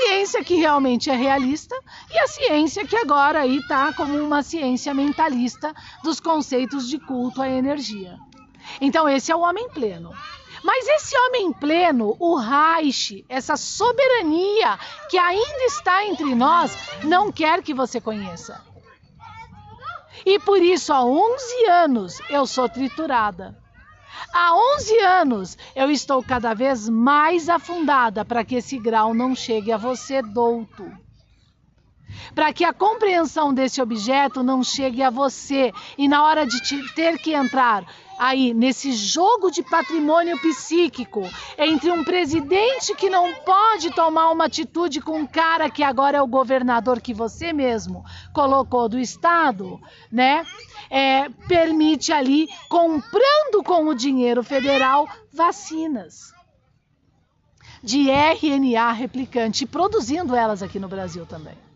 ciência 0.00 0.42
que 0.42 0.56
realmente 0.56 1.10
é 1.10 1.14
realista, 1.14 1.78
e 2.10 2.18
a 2.18 2.26
ciência 2.26 2.86
que 2.86 2.96
agora 2.96 3.40
aí 3.40 3.58
está 3.58 3.92
como 3.92 4.16
uma 4.16 4.42
ciência 4.42 4.94
mentalista 4.94 5.74
dos 6.02 6.18
conceitos 6.20 6.88
de 6.88 6.98
culto 6.98 7.42
à 7.42 7.48
energia. 7.48 8.18
Então 8.80 9.08
esse 9.08 9.30
é 9.30 9.36
o 9.36 9.40
homem 9.40 9.68
pleno. 9.68 10.14
Mas 10.62 10.86
esse 10.88 11.16
homem 11.16 11.52
pleno, 11.52 12.16
o 12.18 12.36
Reich, 12.36 13.24
essa 13.28 13.56
soberania 13.56 14.78
que 15.08 15.18
ainda 15.18 15.64
está 15.64 16.04
entre 16.04 16.34
nós, 16.34 16.76
não 17.04 17.32
quer 17.32 17.62
que 17.62 17.72
você 17.72 18.00
conheça. 18.00 18.62
E 20.24 20.38
por 20.38 20.60
isso, 20.60 20.92
há 20.92 21.02
11 21.02 21.66
anos, 21.66 22.20
eu 22.28 22.46
sou 22.46 22.68
triturada. 22.68 23.59
Há 24.32 24.54
11 24.76 24.98
anos, 25.00 25.58
eu 25.74 25.90
estou 25.90 26.22
cada 26.22 26.54
vez 26.54 26.88
mais 26.88 27.48
afundada 27.48 28.24
para 28.24 28.44
que 28.44 28.56
esse 28.56 28.78
grau 28.78 29.14
não 29.14 29.34
chegue 29.34 29.72
a 29.72 29.76
você 29.76 30.22
douto. 30.22 30.90
Para 32.34 32.52
que 32.52 32.64
a 32.64 32.72
compreensão 32.72 33.52
desse 33.52 33.80
objeto 33.80 34.42
não 34.42 34.62
chegue 34.62 35.02
a 35.02 35.10
você 35.10 35.72
e 35.98 36.08
na 36.08 36.24
hora 36.24 36.46
de 36.46 36.60
ter 36.94 37.18
que 37.18 37.34
entrar 37.34 37.84
aí 38.20 38.52
nesse 38.52 38.92
jogo 38.92 39.50
de 39.50 39.62
patrimônio 39.62 40.38
psíquico 40.42 41.22
entre 41.56 41.90
um 41.90 42.04
presidente 42.04 42.94
que 42.94 43.08
não 43.08 43.32
pode 43.32 43.90
tomar 43.92 44.30
uma 44.30 44.44
atitude 44.44 45.00
com 45.00 45.20
um 45.20 45.26
cara 45.26 45.70
que 45.70 45.82
agora 45.82 46.18
é 46.18 46.22
o 46.22 46.26
governador 46.26 47.00
que 47.00 47.14
você 47.14 47.50
mesmo 47.50 48.04
colocou 48.34 48.90
do 48.90 48.98
estado, 48.98 49.80
né? 50.12 50.44
É, 50.90 51.30
permite 51.48 52.12
ali 52.12 52.46
comprando 52.68 53.62
com 53.64 53.86
o 53.86 53.94
dinheiro 53.94 54.42
federal 54.42 55.08
vacinas 55.32 56.34
de 57.82 58.10
RNA 58.10 58.92
replicante, 58.92 59.64
produzindo 59.64 60.36
elas 60.36 60.62
aqui 60.62 60.78
no 60.78 60.88
Brasil 60.88 61.24
também. 61.24 61.69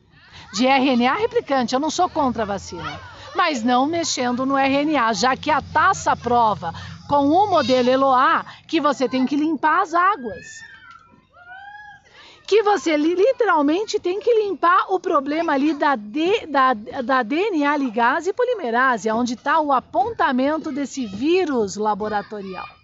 De 0.54 0.66
RNA 0.66 1.14
replicante, 1.14 1.74
eu 1.74 1.80
não 1.80 1.90
sou 1.90 2.08
contra 2.08 2.44
a 2.44 2.46
vacina 2.46 3.14
mas 3.34 3.62
não 3.62 3.86
mexendo 3.86 4.46
no 4.46 4.56
RNA, 4.56 5.12
já 5.12 5.36
que 5.36 5.50
a 5.50 5.60
taça 5.60 6.16
prova 6.16 6.72
com 7.08 7.26
o 7.26 7.50
modelo 7.50 7.90
Eloá 7.90 8.46
que 8.66 8.80
você 8.80 9.08
tem 9.08 9.26
que 9.26 9.36
limpar 9.36 9.82
as 9.82 9.92
águas. 9.92 10.62
Que 12.46 12.62
você 12.62 12.96
literalmente 12.96 13.98
tem 13.98 14.20
que 14.20 14.32
limpar 14.34 14.86
o 14.90 15.00
problema 15.00 15.54
ali 15.54 15.74
da, 15.74 15.96
D, 15.96 16.46
da, 16.46 16.74
da 16.74 17.22
DNA 17.22 17.76
ligase 17.76 18.30
e 18.30 18.34
polimerase, 18.34 19.10
onde 19.10 19.32
está 19.32 19.60
o 19.60 19.72
apontamento 19.72 20.70
desse 20.70 21.06
vírus 21.06 21.76
laboratorial 21.76 22.83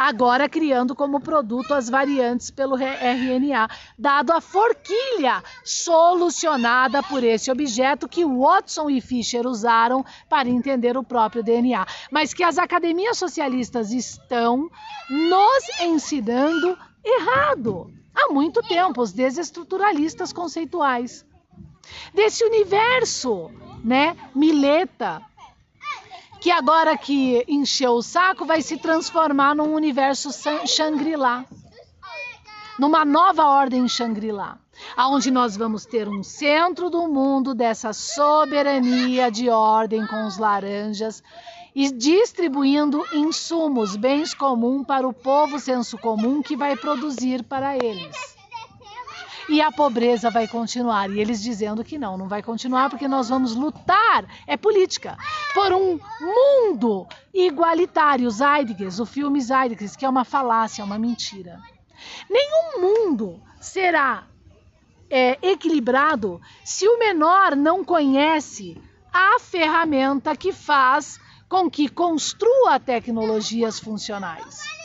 agora 0.00 0.48
criando 0.48 0.94
como 0.94 1.20
produto 1.20 1.74
as 1.74 1.90
variantes 1.90 2.50
pelo 2.50 2.74
RNA, 2.74 3.68
dado 3.98 4.32
a 4.32 4.40
forquilha 4.40 5.44
solucionada 5.62 7.02
por 7.02 7.22
esse 7.22 7.50
objeto 7.50 8.08
que 8.08 8.24
Watson 8.24 8.88
e 8.88 8.98
Fischer 8.98 9.46
usaram 9.46 10.02
para 10.26 10.48
entender 10.48 10.96
o 10.96 11.04
próprio 11.04 11.42
DNA, 11.42 11.86
mas 12.10 12.32
que 12.32 12.42
as 12.42 12.56
academias 12.56 13.18
socialistas 13.18 13.92
estão 13.92 14.70
nos 15.10 15.80
ensinando 15.82 16.78
errado 17.04 17.92
há 18.14 18.32
muito 18.32 18.62
tempo, 18.62 19.02
os 19.02 19.12
desestruturalistas 19.12 20.32
conceituais. 20.32 21.26
Desse 22.14 22.42
universo, 22.42 23.50
né, 23.84 24.16
Mileta, 24.34 25.20
que 26.40 26.50
agora 26.50 26.96
que 26.96 27.44
encheu 27.46 27.92
o 27.92 28.02
saco 28.02 28.46
vai 28.46 28.62
se 28.62 28.78
transformar 28.78 29.54
num 29.54 29.74
universo 29.74 30.30
Shangri-La. 30.66 31.44
Numa 32.78 33.04
nova 33.04 33.44
ordem 33.44 33.86
Shangri-La, 33.86 34.58
aonde 34.96 35.30
nós 35.30 35.54
vamos 35.54 35.84
ter 35.84 36.08
um 36.08 36.22
centro 36.22 36.88
do 36.88 37.06
mundo 37.06 37.54
dessa 37.54 37.92
soberania 37.92 39.30
de 39.30 39.50
ordem 39.50 40.06
com 40.06 40.26
os 40.26 40.38
laranjas 40.38 41.22
e 41.74 41.92
distribuindo 41.92 43.04
insumos, 43.12 43.94
bens 43.94 44.32
comuns 44.32 44.86
para 44.86 45.06
o 45.06 45.12
povo 45.12 45.58
senso 45.58 45.98
comum 45.98 46.42
que 46.42 46.56
vai 46.56 46.74
produzir 46.74 47.44
para 47.44 47.76
eles 47.76 48.39
e 49.50 49.60
a 49.60 49.72
pobreza 49.72 50.30
vai 50.30 50.46
continuar. 50.46 51.10
E 51.10 51.18
eles 51.20 51.42
dizendo 51.42 51.82
que 51.82 51.98
não, 51.98 52.16
não 52.16 52.28
vai 52.28 52.40
continuar 52.40 52.88
porque 52.88 53.08
nós 53.08 53.28
vamos 53.28 53.56
lutar, 53.56 54.24
é 54.46 54.56
política, 54.56 55.18
por 55.52 55.72
um 55.72 55.98
mundo 56.20 57.04
igualitário. 57.34 58.30
Zeitgeist, 58.30 59.02
o 59.02 59.04
filme 59.04 59.40
Zeitgeist, 59.40 59.98
que 59.98 60.04
é 60.04 60.08
uma 60.08 60.24
falácia, 60.24 60.84
uma 60.84 60.98
mentira. 60.98 61.58
Nenhum 62.30 62.80
mundo 62.80 63.42
será 63.60 64.24
é, 65.10 65.36
equilibrado 65.42 66.40
se 66.64 66.86
o 66.86 66.98
menor 67.00 67.56
não 67.56 67.84
conhece 67.84 68.80
a 69.12 69.40
ferramenta 69.40 70.36
que 70.36 70.52
faz 70.52 71.18
com 71.48 71.68
que 71.68 71.88
construa 71.88 72.78
tecnologias 72.78 73.80
funcionais. 73.80 74.79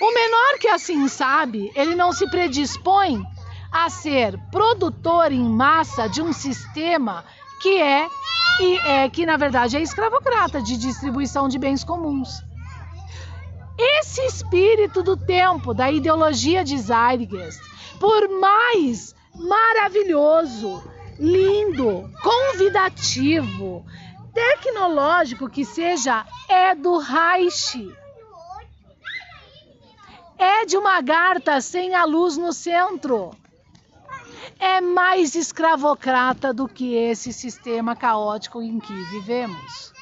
O 0.00 0.14
menor 0.14 0.58
que 0.58 0.68
assim 0.68 1.06
sabe, 1.08 1.70
ele 1.74 1.94
não 1.94 2.12
se 2.12 2.28
predispõe 2.28 3.24
a 3.70 3.88
ser 3.88 4.38
produtor 4.50 5.32
em 5.32 5.42
massa 5.42 6.08
de 6.08 6.20
um 6.20 6.32
sistema 6.32 7.24
que 7.60 7.80
é, 7.80 8.08
e 8.60 8.78
é 8.78 9.08
que 9.08 9.24
na 9.24 9.36
verdade 9.36 9.76
é 9.76 9.80
escravocrata 9.80 10.60
de 10.60 10.76
distribuição 10.76 11.48
de 11.48 11.58
bens 11.58 11.84
comuns. 11.84 12.42
Esse 13.78 14.20
espírito 14.26 15.02
do 15.02 15.16
tempo, 15.16 15.72
da 15.72 15.90
ideologia 15.90 16.62
de 16.62 16.76
Zeitgeist, 16.76 17.62
por 17.98 18.28
mais 18.28 19.14
maravilhoso, 19.34 20.82
lindo, 21.18 22.10
convidativo, 22.22 23.86
tecnológico 24.34 25.48
que 25.48 25.64
seja, 25.64 26.26
é 26.48 26.74
do 26.74 26.98
Reich 26.98 28.01
é 30.42 30.66
de 30.66 30.76
uma 30.76 31.00
garta 31.00 31.60
sem 31.60 31.94
a 31.94 32.04
luz 32.04 32.36
no 32.36 32.52
centro. 32.52 33.30
É 34.58 34.80
mais 34.80 35.36
escravocrata 35.36 36.52
do 36.52 36.68
que 36.68 36.94
esse 36.94 37.32
sistema 37.32 37.94
caótico 37.94 38.60
em 38.60 38.80
que 38.80 38.92
vivemos. 38.92 39.92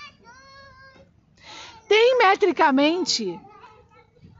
Tem 1.86 2.18
metricamente 2.18 3.38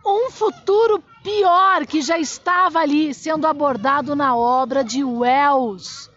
um 0.05 0.31
futuro 0.31 1.05
pior 1.23 1.85
que 1.85 2.01
já 2.01 2.19
estava 2.19 2.79
ali 2.79 3.13
sendo 3.13 3.47
abordado 3.47 4.17
na 4.17 4.35
obra 4.35 4.83
de 4.83 5.05
Wells, 5.05 6.11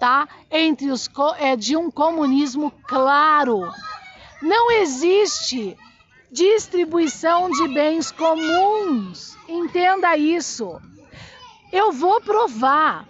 tá? 0.00 0.28
Entre 0.50 0.90
os 0.90 1.08
é 1.38 1.54
de 1.54 1.76
um 1.76 1.92
comunismo 1.92 2.72
claro. 2.88 3.72
Não 4.42 4.72
existe 4.72 5.76
distribuição 6.30 7.50
de 7.50 7.68
bens 7.68 8.10
comuns. 8.10 9.36
Entenda 9.48 10.16
isso. 10.16 10.80
Eu 11.72 11.92
vou 11.92 12.20
provar. 12.20 13.08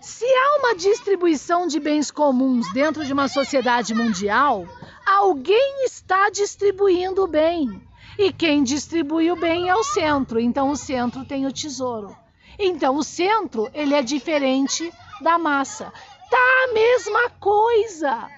Se 0.00 0.24
há 0.24 0.58
uma 0.60 0.74
distribuição 0.74 1.66
de 1.66 1.78
bens 1.78 2.10
comuns 2.10 2.72
dentro 2.72 3.04
de 3.04 3.12
uma 3.12 3.28
sociedade 3.28 3.94
mundial, 3.94 4.66
alguém 5.06 5.84
está 5.84 6.30
distribuindo 6.30 7.24
o 7.24 7.26
bem. 7.26 7.82
E 8.18 8.32
quem 8.32 8.62
distribui 8.62 9.30
o 9.30 9.36
bem 9.36 9.68
é 9.68 9.74
o 9.74 9.84
centro. 9.84 10.40
Então 10.40 10.70
o 10.70 10.76
centro 10.76 11.24
tem 11.24 11.46
o 11.46 11.52
tesouro. 11.52 12.16
Então 12.58 12.96
o 12.96 13.04
centro, 13.04 13.70
ele 13.72 13.94
é 13.94 14.02
diferente 14.02 14.92
da 15.20 15.38
massa. 15.38 15.92
Tá 16.30 16.64
a 16.68 16.72
mesma 16.72 17.30
coisa. 17.38 18.37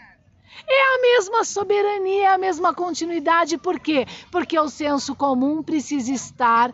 É 0.66 0.94
a 0.94 1.00
mesma 1.00 1.44
soberania, 1.44 2.24
é 2.24 2.26
a 2.34 2.38
mesma 2.38 2.74
continuidade. 2.74 3.58
Por 3.58 3.78
quê? 3.78 4.06
Porque 4.30 4.58
o 4.58 4.68
senso 4.68 5.14
comum 5.14 5.62
precisa 5.62 6.12
estar 6.12 6.72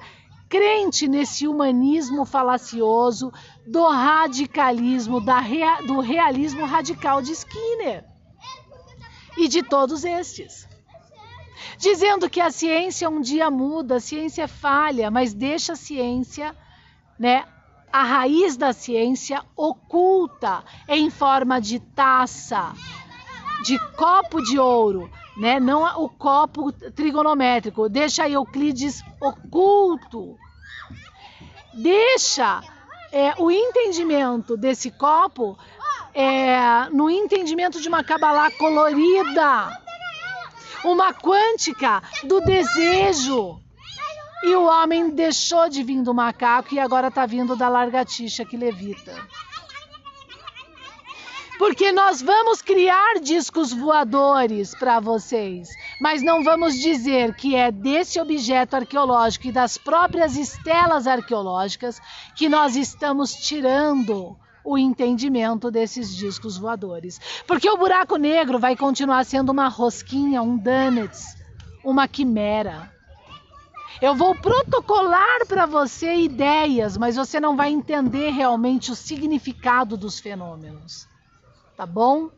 crente 0.48 1.08
nesse 1.08 1.46
humanismo 1.46 2.24
falacioso 2.24 3.32
do 3.66 3.86
radicalismo, 3.88 5.18
rea, 5.18 5.82
do 5.82 6.00
realismo 6.00 6.64
radical 6.64 7.20
de 7.20 7.32
Skinner 7.32 8.04
e 9.36 9.48
de 9.48 9.62
todos 9.62 10.04
estes. 10.04 10.68
Dizendo 11.78 12.30
que 12.30 12.40
a 12.40 12.50
ciência 12.50 13.08
um 13.08 13.20
dia 13.20 13.50
muda, 13.50 13.96
a 13.96 14.00
ciência 14.00 14.48
falha, 14.48 15.10
mas 15.10 15.34
deixa 15.34 15.72
a 15.72 15.76
ciência, 15.76 16.56
né, 17.18 17.44
a 17.92 18.02
raiz 18.02 18.56
da 18.56 18.72
ciência 18.72 19.42
oculta 19.56 20.64
em 20.88 21.10
forma 21.10 21.60
de 21.60 21.80
taça, 21.80 22.72
de 23.66 23.78
copo 23.96 24.40
de 24.40 24.58
ouro, 24.60 25.10
né? 25.36 25.58
Não 25.58 25.82
o 26.00 26.08
copo 26.08 26.70
trigonométrico. 26.72 27.88
Deixa 27.88 28.28
Euclides 28.28 29.02
oculto. 29.20 30.36
Deixa 31.74 32.62
é, 33.10 33.34
o 33.38 33.50
entendimento 33.50 34.56
desse 34.56 34.90
copo 34.92 35.58
é, 36.14 36.88
no 36.92 37.10
entendimento 37.10 37.80
de 37.80 37.88
uma 37.88 38.04
Kabbalah 38.04 38.52
colorida, 38.52 39.80
uma 40.84 41.12
quântica 41.12 42.00
do 42.22 42.40
desejo. 42.40 43.60
E 44.44 44.54
o 44.54 44.64
homem 44.64 45.10
deixou 45.10 45.68
de 45.68 45.82
vir 45.82 46.02
do 46.02 46.14
macaco 46.14 46.72
e 46.72 46.78
agora 46.78 47.08
está 47.08 47.26
vindo 47.26 47.56
da 47.56 47.68
largatixa 47.68 48.44
que 48.44 48.56
levita. 48.56 49.12
Porque 51.58 51.90
nós 51.90 52.20
vamos 52.20 52.60
criar 52.60 53.18
discos 53.20 53.72
voadores 53.72 54.74
para 54.74 55.00
vocês, 55.00 55.70
mas 56.00 56.22
não 56.22 56.44
vamos 56.44 56.78
dizer 56.78 57.34
que 57.34 57.56
é 57.56 57.72
desse 57.72 58.20
objeto 58.20 58.76
arqueológico 58.76 59.46
e 59.46 59.52
das 59.52 59.78
próprias 59.78 60.36
estelas 60.36 61.06
arqueológicas 61.06 62.00
que 62.34 62.48
nós 62.48 62.76
estamos 62.76 63.34
tirando 63.34 64.36
o 64.62 64.76
entendimento 64.76 65.70
desses 65.70 66.14
discos 66.14 66.58
voadores. 66.58 67.20
Porque 67.46 67.70
o 67.70 67.76
buraco 67.78 68.16
negro 68.16 68.58
vai 68.58 68.76
continuar 68.76 69.24
sendo 69.24 69.50
uma 69.50 69.68
rosquinha, 69.68 70.42
um 70.42 70.58
donuts, 70.58 71.36
uma 71.82 72.06
quimera. 72.06 72.92
Eu 74.02 74.14
vou 74.14 74.34
protocolar 74.34 75.46
para 75.46 75.64
você 75.64 76.16
ideias, 76.16 76.98
mas 76.98 77.16
você 77.16 77.40
não 77.40 77.56
vai 77.56 77.70
entender 77.70 78.28
realmente 78.30 78.90
o 78.90 78.96
significado 78.96 79.96
dos 79.96 80.20
fenômenos. 80.20 81.08
Tá 81.76 81.84
bom? 81.84 82.30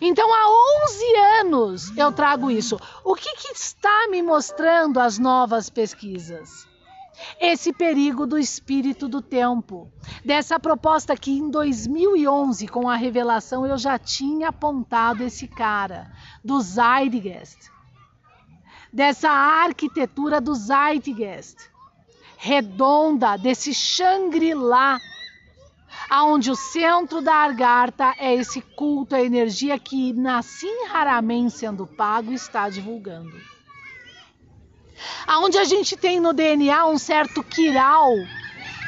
Então, 0.00 0.32
há 0.32 0.84
11 0.84 1.16
anos 1.40 1.96
eu 1.96 2.12
trago 2.12 2.50
isso. 2.50 2.78
O 3.04 3.14
que, 3.14 3.34
que 3.36 3.52
está 3.52 4.08
me 4.08 4.22
mostrando 4.22 4.98
as 4.98 5.18
novas 5.18 5.68
pesquisas? 5.68 6.66
esse 7.40 7.72
perigo 7.72 8.26
do 8.26 8.38
espírito 8.38 9.08
do 9.08 9.22
tempo. 9.22 9.90
Dessa 10.24 10.58
proposta 10.58 11.16
que 11.16 11.30
em 11.30 11.50
2011, 11.50 12.68
com 12.68 12.88
a 12.88 12.96
revelação, 12.96 13.66
eu 13.66 13.78
já 13.78 13.98
tinha 13.98 14.48
apontado 14.48 15.22
esse 15.22 15.48
cara, 15.48 16.10
do 16.44 16.60
Zeitgeist. 16.60 17.70
Dessa 18.92 19.30
arquitetura 19.30 20.40
do 20.40 20.54
Zeitgeist, 20.54 21.56
redonda, 22.36 23.36
desse 23.36 23.74
Shangri-La, 23.74 25.00
aonde 26.08 26.50
o 26.50 26.56
centro 26.56 27.20
da 27.20 27.34
argarta 27.34 28.14
é 28.18 28.34
esse 28.34 28.60
culto 28.60 29.14
à 29.14 29.22
energia 29.22 29.78
que 29.78 30.12
Nassim 30.12 30.86
raramente 30.88 31.58
sendo 31.58 31.86
pago 31.86 32.32
está 32.32 32.68
divulgando 32.68 33.56
aonde 35.26 35.58
a 35.58 35.64
gente 35.64 35.96
tem 35.96 36.20
no 36.20 36.32
DNA 36.32 36.86
um 36.86 36.98
certo 36.98 37.42
quiral 37.42 38.12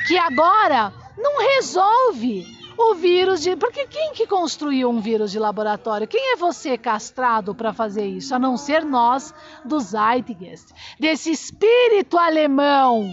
que 0.06 0.16
agora 0.16 0.92
não 1.16 1.38
resolve 1.38 2.46
o 2.76 2.94
vírus 2.94 3.42
de. 3.42 3.56
Porque 3.56 3.86
quem 3.86 4.12
que 4.12 4.26
construiu 4.26 4.88
um 4.88 5.00
vírus 5.00 5.30
de 5.30 5.38
laboratório? 5.38 6.06
Quem 6.06 6.32
é 6.32 6.36
você 6.36 6.78
castrado 6.78 7.54
para 7.54 7.72
fazer 7.72 8.06
isso? 8.06 8.34
A 8.34 8.38
não 8.38 8.56
ser 8.56 8.84
nós 8.84 9.34
do 9.64 9.80
Zeitgeist, 9.80 10.72
desse 10.98 11.30
espírito 11.30 12.16
alemão 12.16 13.12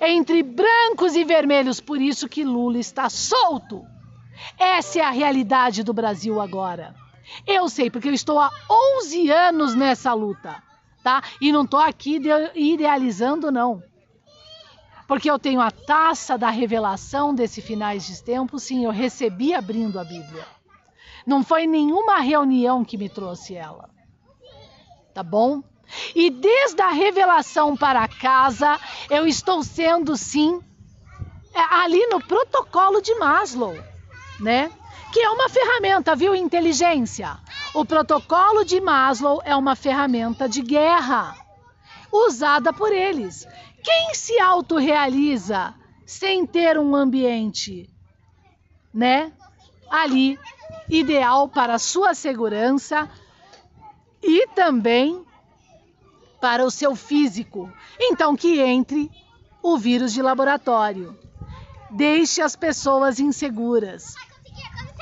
entre 0.00 0.42
brancos 0.42 1.14
e 1.14 1.24
vermelhos. 1.24 1.80
Por 1.80 2.00
isso 2.00 2.28
que 2.28 2.44
Lula 2.44 2.78
está 2.78 3.08
solto. 3.08 3.84
Essa 4.58 5.00
é 5.00 5.02
a 5.02 5.10
realidade 5.10 5.82
do 5.82 5.92
Brasil 5.92 6.40
agora. 6.40 6.94
Eu 7.46 7.68
sei, 7.68 7.90
porque 7.90 8.08
eu 8.08 8.14
estou 8.14 8.38
há 8.38 8.50
11 9.00 9.30
anos 9.30 9.74
nessa 9.74 10.12
luta 10.12 10.62
tá? 11.04 11.22
E 11.38 11.52
não 11.52 11.62
estou 11.62 11.78
aqui 11.78 12.18
idealizando, 12.54 13.52
não. 13.52 13.82
Porque 15.06 15.30
eu 15.30 15.38
tenho 15.38 15.60
a 15.60 15.70
taça 15.70 16.38
da 16.38 16.48
revelação 16.48 17.34
desse 17.34 17.60
finais 17.60 18.06
de 18.06 18.20
tempo, 18.22 18.58
sim, 18.58 18.86
eu 18.86 18.90
recebi 18.90 19.52
abrindo 19.52 20.00
a 20.00 20.04
Bíblia. 20.04 20.46
Não 21.26 21.44
foi 21.44 21.66
nenhuma 21.66 22.20
reunião 22.20 22.82
que 22.82 22.96
me 22.96 23.10
trouxe 23.10 23.54
ela. 23.54 23.90
Tá 25.12 25.22
bom? 25.22 25.62
E 26.14 26.30
desde 26.30 26.80
a 26.82 26.90
revelação 26.90 27.76
para 27.76 28.06
casa, 28.08 28.78
eu 29.10 29.26
estou 29.26 29.62
sendo, 29.62 30.16
sim, 30.16 30.60
é, 31.54 31.60
ali 31.60 32.06
no 32.08 32.20
protocolo 32.20 33.00
de 33.00 33.14
Maslow, 33.14 33.76
né? 34.40 34.70
Que 35.12 35.20
é 35.20 35.30
uma 35.30 35.48
ferramenta, 35.48 36.16
viu? 36.16 36.34
Inteligência. 36.34 37.38
O 37.72 37.84
protocolo 37.84 38.64
de 38.64 38.80
Maslow 38.80 39.40
é 39.44 39.54
uma 39.54 39.76
ferramenta 39.76 40.48
de 40.48 40.62
guerra 40.62 41.36
usada 42.12 42.72
por 42.72 42.92
eles. 42.92 43.46
Quem 43.82 44.14
se 44.14 44.38
autorrealiza 44.40 45.74
sem 46.06 46.46
ter 46.46 46.78
um 46.78 46.94
ambiente, 46.94 47.90
né, 48.92 49.32
ali 49.90 50.38
ideal 50.88 51.48
para 51.48 51.74
a 51.74 51.78
sua 51.78 52.14
segurança 52.14 53.10
e 54.22 54.46
também 54.48 55.24
para 56.44 56.62
o 56.62 56.70
seu 56.70 56.94
físico. 56.94 57.72
Então 57.98 58.36
que 58.36 58.60
entre 58.60 59.10
o 59.62 59.78
vírus 59.78 60.12
de 60.12 60.20
laboratório. 60.20 61.18
Deixe 61.90 62.42
as 62.42 62.54
pessoas 62.54 63.18
inseguras. 63.18 64.14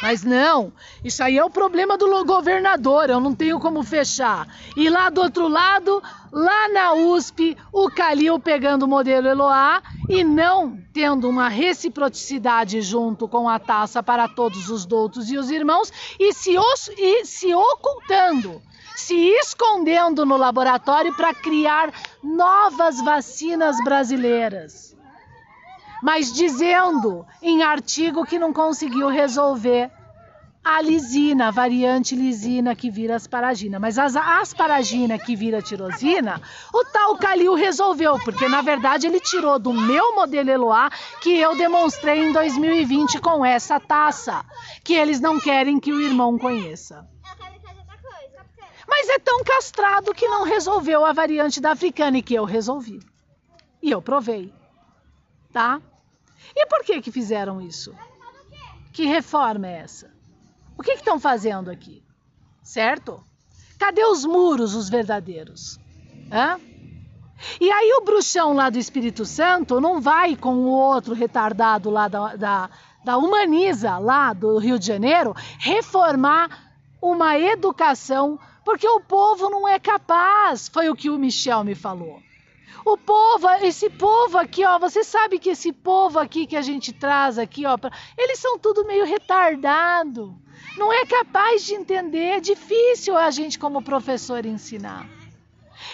Mas 0.00 0.22
não, 0.22 0.72
isso 1.02 1.20
aí 1.20 1.37
é 1.37 1.44
o 1.44 1.50
problema 1.50 1.98
do 1.98 2.24
governador, 2.24 3.11
eu 3.11 3.18
não 3.18 3.35
tenho 3.35 3.59
como 3.59 3.83
fechar. 3.83 4.46
E 4.76 4.88
lá 4.88 5.11
do 5.11 5.20
outro 5.20 5.48
lado, 5.48 6.00
lá 6.31 6.68
na 6.68 6.92
USP, 6.92 7.57
o 7.72 7.90
Calil 7.90 8.38
pegando 8.38 8.85
o 8.85 8.88
modelo 8.88 9.26
Eloá 9.26 9.83
e 10.09 10.22
não 10.22 10.78
tendo 10.92 11.28
uma 11.28 11.48
reciprocidade 11.48 12.81
junto 12.83 13.26
com 13.26 13.48
a 13.48 13.59
taça 13.59 14.00
para 14.00 14.28
todos 14.28 14.70
os 14.70 14.87
doutos 14.87 15.28
e 15.28 15.37
os 15.37 15.50
irmãos 15.50 15.92
e 16.20 16.33
se, 16.33 16.55
e 16.98 17.24
se 17.24 17.52
ocultando, 17.52 18.62
se 18.96 19.14
escondendo 19.14 20.24
no 20.24 20.37
laboratório 20.37 21.14
para 21.14 21.35
criar 21.35 21.92
novas 22.22 23.00
vacinas 23.02 23.76
brasileiras 23.85 24.92
mas 26.02 26.33
dizendo 26.33 27.24
em 27.40 27.62
artigo 27.62 28.26
que 28.26 28.37
não 28.37 28.52
conseguiu 28.52 29.07
resolver 29.07 29.88
a 30.64 30.81
lisina, 30.81 31.48
a 31.48 31.50
variante 31.50 32.14
lisina 32.14 32.74
que 32.74 32.88
vira 32.90 33.16
asparagina. 33.16 33.81
Mas 33.81 33.98
as 33.98 34.14
asparagina 34.14 35.18
que 35.18 35.35
vira 35.35 35.62
tirosina, 35.62 36.40
o 36.72 36.85
tal 36.85 37.16
Calil 37.16 37.55
resolveu, 37.55 38.18
porque 38.20 38.48
na 38.48 38.62
verdade 38.62 39.07
ele 39.07 39.18
tirou 39.20 39.59
do 39.59 39.72
meu 39.72 40.14
modelo 40.14 40.50
Eloá 40.50 40.90
que 41.20 41.37
eu 41.37 41.57
demonstrei 41.57 42.20
em 42.20 42.33
2020 42.33 43.20
com 43.20 43.44
essa 43.44 43.81
taça, 43.81 44.44
que 44.85 44.94
eles 44.94 45.20
não 45.20 45.40
querem 45.40 45.81
que 45.81 45.92
o 45.92 46.00
irmão 46.00 46.38
conheça. 46.38 47.09
Mas 48.94 49.09
é 49.09 49.18
tão 49.18 49.42
castrado 49.42 50.12
que 50.12 50.28
não 50.28 50.44
resolveu 50.44 51.02
a 51.02 51.14
variante 51.14 51.62
da 51.62 51.72
africana 51.72 52.18
e 52.18 52.22
que 52.22 52.35
eu 52.35 52.44
resolvi. 52.44 53.00
E 53.81 53.90
eu 53.90 54.02
provei. 54.02 54.52
Tá? 55.50 55.81
E 56.55 56.66
por 56.66 56.85
que 56.85 57.00
que 57.00 57.11
fizeram 57.11 57.59
isso? 57.59 57.94
Que 58.92 59.07
reforma 59.07 59.66
é 59.66 59.78
essa? 59.78 60.11
O 60.76 60.83
que 60.83 60.92
estão 60.92 61.18
fazendo 61.18 61.70
aqui? 61.70 62.05
Certo? 62.62 63.24
Cadê 63.78 64.05
os 64.05 64.26
muros, 64.26 64.74
os 64.74 64.90
verdadeiros? 64.90 65.81
Hã? 66.31 66.61
E 67.59 67.72
aí 67.72 67.94
o 67.94 68.05
bruxão 68.05 68.52
lá 68.52 68.68
do 68.68 68.76
Espírito 68.76 69.24
Santo 69.24 69.81
não 69.81 70.02
vai 70.02 70.37
com 70.37 70.55
o 70.55 70.68
outro 70.68 71.14
retardado 71.14 71.88
lá 71.88 72.09
da, 72.09 72.37
da, 72.37 72.70
da 73.02 73.16
Humaniza, 73.16 73.96
lá 73.96 74.35
do 74.35 74.59
Rio 74.59 74.78
de 74.78 74.87
Janeiro, 74.87 75.35
reformar 75.59 76.74
uma 77.00 77.38
educação, 77.38 78.38
porque 78.64 78.88
o 78.88 79.01
povo 79.01 79.48
não 79.48 79.66
é 79.66 79.79
capaz. 79.79 80.68
Foi 80.68 80.88
o 80.88 80.96
que 80.96 81.11
o 81.11 81.18
Michel 81.18 81.64
me 81.64 81.75
falou. 81.75 82.20
O 82.85 82.98
povo, 82.98 83.48
esse 83.62 83.88
povo 83.90 84.38
aqui, 84.38 84.64
ó, 84.64 84.79
você 84.79 85.05
sabe 85.05 85.38
que 85.38 85.51
esse 85.51 85.72
povo 85.72 86.18
aqui 86.18 86.46
que 86.46 86.57
a 86.57 86.62
gente 86.62 86.92
traz 86.92 87.38
aqui, 87.38 87.64
ó, 87.64 87.79
eles 88.18 88.38
são 88.40 88.59
tudo 88.59 88.85
meio 88.85 89.05
retardado. 89.05 90.37
Não 90.77 90.92
é 90.92 91.07
capaz 91.07 91.64
de 91.64 91.75
entender, 91.75 92.37
é 92.37 92.40
difícil 92.40 93.16
a 93.16 93.31
gente 93.31 93.59
como 93.59 93.83
professor 93.83 94.44
ensinar. 94.44 95.07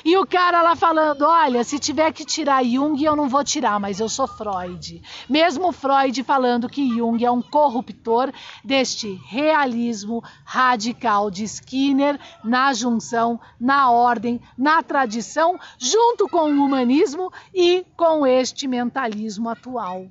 E 0.05 0.17
o 0.17 0.27
cara 0.27 0.63
lá 0.63 0.77
falando: 0.77 1.23
olha, 1.23 1.65
se 1.65 1.79
tiver 1.79 2.13
que 2.13 2.25
tirar 2.25 2.65
Jung, 2.65 3.03
eu 3.03 3.17
não 3.17 3.29
vou 3.29 3.45
tirar, 3.45 3.79
mas 3.79 4.01
eu 4.01 4.09
sou 4.09 4.27
Freud. 4.27 5.03
Mesmo 5.29 5.73
Freud 5.73 6.23
falando 6.23 6.69
que 6.69 6.97
Jung 6.97 7.25
é 7.25 7.31
um 7.31 7.43
corruptor 7.43 8.33
deste 8.65 9.21
realismo 9.27 10.23
radical 10.45 11.31
de 11.31 11.45
Skinner 11.45 12.19
na 12.43 12.73
junção, 12.73 13.41
na 13.61 13.91
ordem, 13.91 14.41
na 14.57 14.83
tradição, 14.83 15.59
junto 15.79 16.29
com 16.29 16.51
o 16.53 16.65
humanismo 16.65 17.33
e 17.55 17.85
com 17.97 18.27
este 18.27 18.67
mentalismo 18.67 19.49
atual 19.49 20.07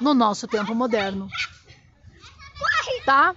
no 0.00 0.14
nosso 0.14 0.46
tempo 0.46 0.74
moderno. 0.74 1.28
Tá? 3.04 3.34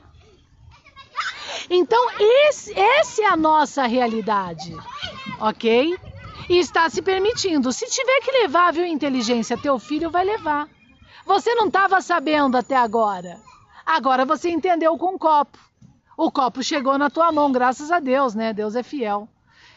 Então, 1.70 2.10
esse, 2.20 2.78
essa 2.78 3.22
é 3.24 3.26
a 3.26 3.38
nossa 3.38 3.86
realidade, 3.88 4.76
ok? 5.42 5.98
E 6.50 6.58
está 6.60 6.90
se 6.90 7.02
permitindo. 7.02 7.72
Se 7.74 7.88
tiver 7.88 8.22
que 8.22 8.32
levar, 8.32 8.72
viu, 8.72 8.86
inteligência, 8.86 9.58
teu 9.58 9.80
filho 9.80 10.10
vai 10.10 10.24
levar. 10.24 10.68
Você 11.26 11.54
não 11.56 11.68
estava 11.68 12.00
sabendo 12.02 12.58
até 12.58 12.76
agora. 12.76 13.40
Agora 13.86 14.26
você 14.26 14.50
entendeu 14.50 14.98
com 14.98 15.16
o 15.16 15.20
copo. 15.20 15.58
O 16.18 16.32
copo 16.32 16.64
chegou 16.64 16.98
na 16.98 17.10
tua 17.10 17.32
mão, 17.32 17.52
graças 17.52 17.92
a 17.92 18.00
Deus, 18.00 18.36
né? 18.36 18.54
Deus 18.54 18.76
é 18.76 18.84
fiel. 18.84 19.28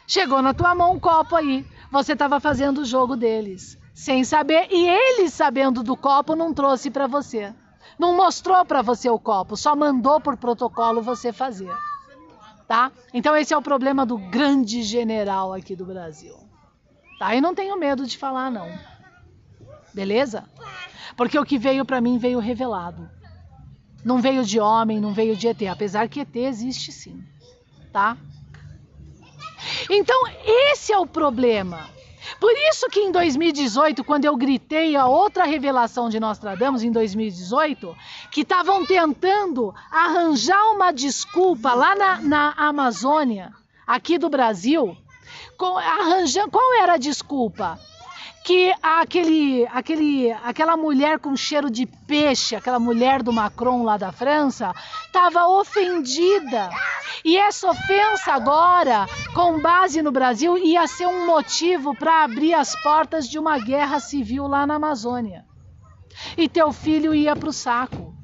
Chegou 0.06 0.42
na 0.42 0.52
tua 0.52 0.74
mão 0.74 0.92
um 0.92 1.00
copo 1.00 1.34
aí. 1.34 1.64
Você 1.90 2.12
estava 2.12 2.40
fazendo 2.40 2.78
o 2.78 2.84
jogo 2.84 3.16
deles, 3.16 3.78
sem 3.94 4.24
saber, 4.24 4.66
e 4.70 4.88
eles 4.88 5.32
sabendo 5.32 5.82
do 5.82 5.96
copo 5.96 6.34
não 6.34 6.52
trouxe 6.52 6.90
para 6.90 7.06
você. 7.06 7.54
Não 7.98 8.16
mostrou 8.16 8.64
para 8.64 8.82
você 8.82 9.08
o 9.08 9.18
copo, 9.18 9.56
só 9.56 9.76
mandou 9.76 10.20
por 10.20 10.36
protocolo 10.36 11.00
você 11.00 11.32
fazer. 11.32 11.72
Tá? 12.66 12.90
Então 13.12 13.36
esse 13.36 13.52
é 13.52 13.56
o 13.56 13.62
problema 13.62 14.06
do 14.06 14.16
grande 14.16 14.82
general 14.82 15.52
aqui 15.52 15.76
do 15.76 15.84
Brasil. 15.84 16.36
Tá? 17.18 17.34
E 17.34 17.40
não 17.40 17.54
tenho 17.54 17.78
medo 17.78 18.06
de 18.06 18.16
falar 18.16 18.50
não. 18.50 18.68
Beleza? 19.92 20.44
Porque 21.16 21.38
o 21.38 21.44
que 21.44 21.58
veio 21.58 21.84
para 21.84 22.00
mim 22.00 22.18
veio 22.18 22.38
revelado. 22.38 23.08
Não 24.04 24.20
veio 24.20 24.44
de 24.44 24.60
homem, 24.60 25.00
não 25.00 25.14
veio 25.14 25.36
de 25.36 25.48
ET, 25.48 25.62
apesar 25.62 26.08
que 26.08 26.20
ET 26.20 26.36
existe 26.36 26.92
sim, 26.92 27.24
tá? 27.90 28.18
Então, 29.88 30.24
esse 30.44 30.92
é 30.92 30.98
o 30.98 31.06
problema. 31.06 31.88
Por 32.44 32.52
isso 32.70 32.90
que 32.90 33.00
em 33.00 33.10
2018, 33.10 34.04
quando 34.04 34.26
eu 34.26 34.36
gritei 34.36 34.94
a 34.96 35.06
outra 35.06 35.44
revelação 35.44 36.10
de 36.10 36.20
Nostradamus 36.20 36.82
em 36.82 36.92
2018, 36.92 37.96
que 38.30 38.42
estavam 38.42 38.84
tentando 38.84 39.74
arranjar 39.90 40.62
uma 40.72 40.92
desculpa 40.92 41.72
lá 41.72 41.96
na, 41.96 42.20
na 42.20 42.50
Amazônia, 42.50 43.50
aqui 43.86 44.18
do 44.18 44.28
Brasil, 44.28 44.94
com, 45.56 45.78
arranjando, 45.78 46.50
qual 46.50 46.74
era 46.74 46.92
a 46.92 46.98
desculpa? 46.98 47.80
Que 48.44 48.74
aquele, 48.82 49.66
aquele, 49.68 50.30
aquela 50.30 50.76
mulher 50.76 51.18
com 51.18 51.34
cheiro 51.34 51.70
de 51.70 51.86
peixe, 51.86 52.54
aquela 52.54 52.78
mulher 52.78 53.22
do 53.22 53.32
Macron 53.32 53.82
lá 53.82 53.96
da 53.96 54.12
França, 54.12 54.74
estava 55.06 55.48
ofendida. 55.48 56.68
E 57.24 57.38
essa 57.38 57.70
ofensa 57.70 58.34
agora, 58.34 59.06
com 59.34 59.58
base 59.62 60.02
no 60.02 60.12
Brasil, 60.12 60.58
ia 60.58 60.86
ser 60.86 61.06
um 61.06 61.24
motivo 61.24 61.96
para 61.96 62.22
abrir 62.22 62.52
as 62.52 62.76
portas 62.82 63.26
de 63.26 63.38
uma 63.38 63.58
guerra 63.58 63.98
civil 63.98 64.46
lá 64.46 64.66
na 64.66 64.74
Amazônia. 64.74 65.46
E 66.36 66.46
teu 66.46 66.70
filho 66.70 67.14
ia 67.14 67.34
para 67.34 67.48
o 67.48 67.52
saco. 67.52 68.14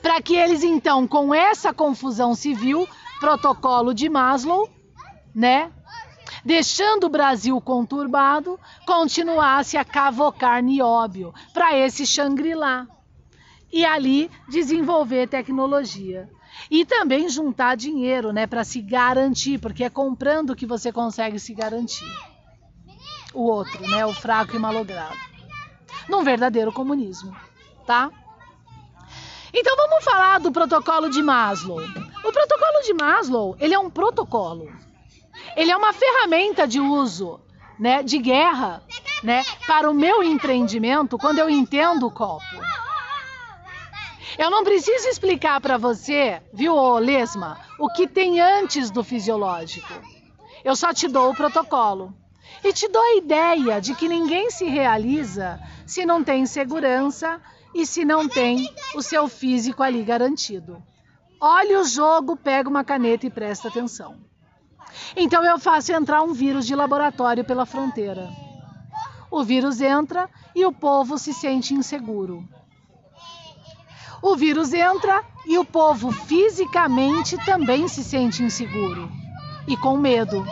Para 0.00 0.22
que 0.22 0.36
eles 0.36 0.62
então, 0.62 1.04
com 1.04 1.34
essa 1.34 1.74
confusão 1.74 2.32
civil, 2.32 2.88
protocolo 3.18 3.92
de 3.92 4.08
Maslow, 4.08 4.70
né, 5.34 5.72
deixando 6.44 7.04
o 7.04 7.08
Brasil 7.08 7.58
conturbado, 7.60 8.60
continuasse 8.86 9.76
a 9.76 9.84
cavocar 9.84 10.62
nióbio 10.62 11.32
para 11.52 11.76
esse 11.76 12.06
Xangri-Lá 12.06 12.86
e 13.72 13.84
ali 13.84 14.30
desenvolver 14.48 15.28
tecnologia. 15.28 16.28
E 16.70 16.84
também 16.84 17.28
juntar 17.28 17.76
dinheiro, 17.76 18.32
né, 18.32 18.46
para 18.46 18.62
se 18.62 18.80
garantir, 18.80 19.58
porque 19.58 19.82
é 19.82 19.90
comprando 19.90 20.54
que 20.54 20.66
você 20.66 20.92
consegue 20.92 21.38
se 21.38 21.52
garantir. 21.52 22.10
O 23.32 23.42
outro, 23.42 23.82
né, 23.88 24.06
o 24.06 24.12
fraco 24.12 24.54
e 24.54 24.58
malogrado. 24.58 25.16
Num 26.08 26.22
verdadeiro 26.22 26.72
comunismo, 26.72 27.34
tá? 27.84 28.10
Então 29.52 29.76
vamos 29.76 30.04
falar 30.04 30.38
do 30.38 30.52
protocolo 30.52 31.08
de 31.08 31.22
Maslow. 31.22 31.80
O 31.80 32.32
protocolo 32.32 32.82
de 32.84 32.94
Maslow, 32.94 33.56
ele 33.58 33.74
é 33.74 33.78
um 33.78 33.90
protocolo 33.90 34.70
ele 35.56 35.70
é 35.70 35.76
uma 35.76 35.92
ferramenta 35.92 36.66
de 36.66 36.80
uso, 36.80 37.40
né, 37.78 38.02
de 38.02 38.18
guerra, 38.18 38.82
né, 39.22 39.44
para 39.66 39.90
o 39.90 39.94
meu 39.94 40.22
empreendimento 40.22 41.18
quando 41.18 41.38
eu 41.38 41.48
entendo 41.48 42.06
o 42.06 42.10
copo. 42.10 42.44
Eu 44.36 44.50
não 44.50 44.64
preciso 44.64 45.08
explicar 45.08 45.60
para 45.60 45.78
você, 45.78 46.42
viu, 46.52 46.98
Lesma, 46.98 47.58
o 47.78 47.88
que 47.88 48.06
tem 48.06 48.40
antes 48.40 48.90
do 48.90 49.04
fisiológico. 49.04 49.92
Eu 50.64 50.74
só 50.74 50.92
te 50.92 51.06
dou 51.06 51.30
o 51.30 51.36
protocolo. 51.36 52.12
E 52.62 52.72
te 52.72 52.88
dou 52.88 53.02
a 53.02 53.16
ideia 53.16 53.80
de 53.80 53.94
que 53.94 54.08
ninguém 54.08 54.50
se 54.50 54.64
realiza 54.64 55.60
se 55.86 56.04
não 56.06 56.24
tem 56.24 56.46
segurança 56.46 57.40
e 57.74 57.86
se 57.86 58.04
não 58.04 58.28
tem 58.28 58.72
o 58.94 59.02
seu 59.02 59.28
físico 59.28 59.82
ali 59.82 60.02
garantido. 60.02 60.82
Olhe 61.40 61.76
o 61.76 61.84
jogo, 61.84 62.36
pega 62.36 62.68
uma 62.68 62.84
caneta 62.84 63.26
e 63.26 63.30
presta 63.30 63.68
atenção. 63.68 64.16
Então 65.16 65.44
eu 65.44 65.58
faço 65.58 65.92
entrar 65.92 66.22
um 66.22 66.32
vírus 66.32 66.66
de 66.66 66.74
laboratório 66.74 67.44
pela 67.44 67.66
fronteira. 67.66 68.28
O 69.30 69.42
vírus 69.42 69.80
entra 69.80 70.28
e 70.54 70.64
o 70.64 70.72
povo 70.72 71.18
se 71.18 71.34
sente 71.34 71.74
inseguro. 71.74 72.44
O 74.22 74.36
vírus 74.36 74.72
entra 74.72 75.22
e 75.46 75.58
o 75.58 75.64
povo 75.64 76.10
fisicamente 76.10 77.36
também 77.44 77.88
se 77.88 78.02
sente 78.02 78.42
inseguro 78.42 79.10
e 79.66 79.76
com 79.76 79.96
medo. 79.96 80.44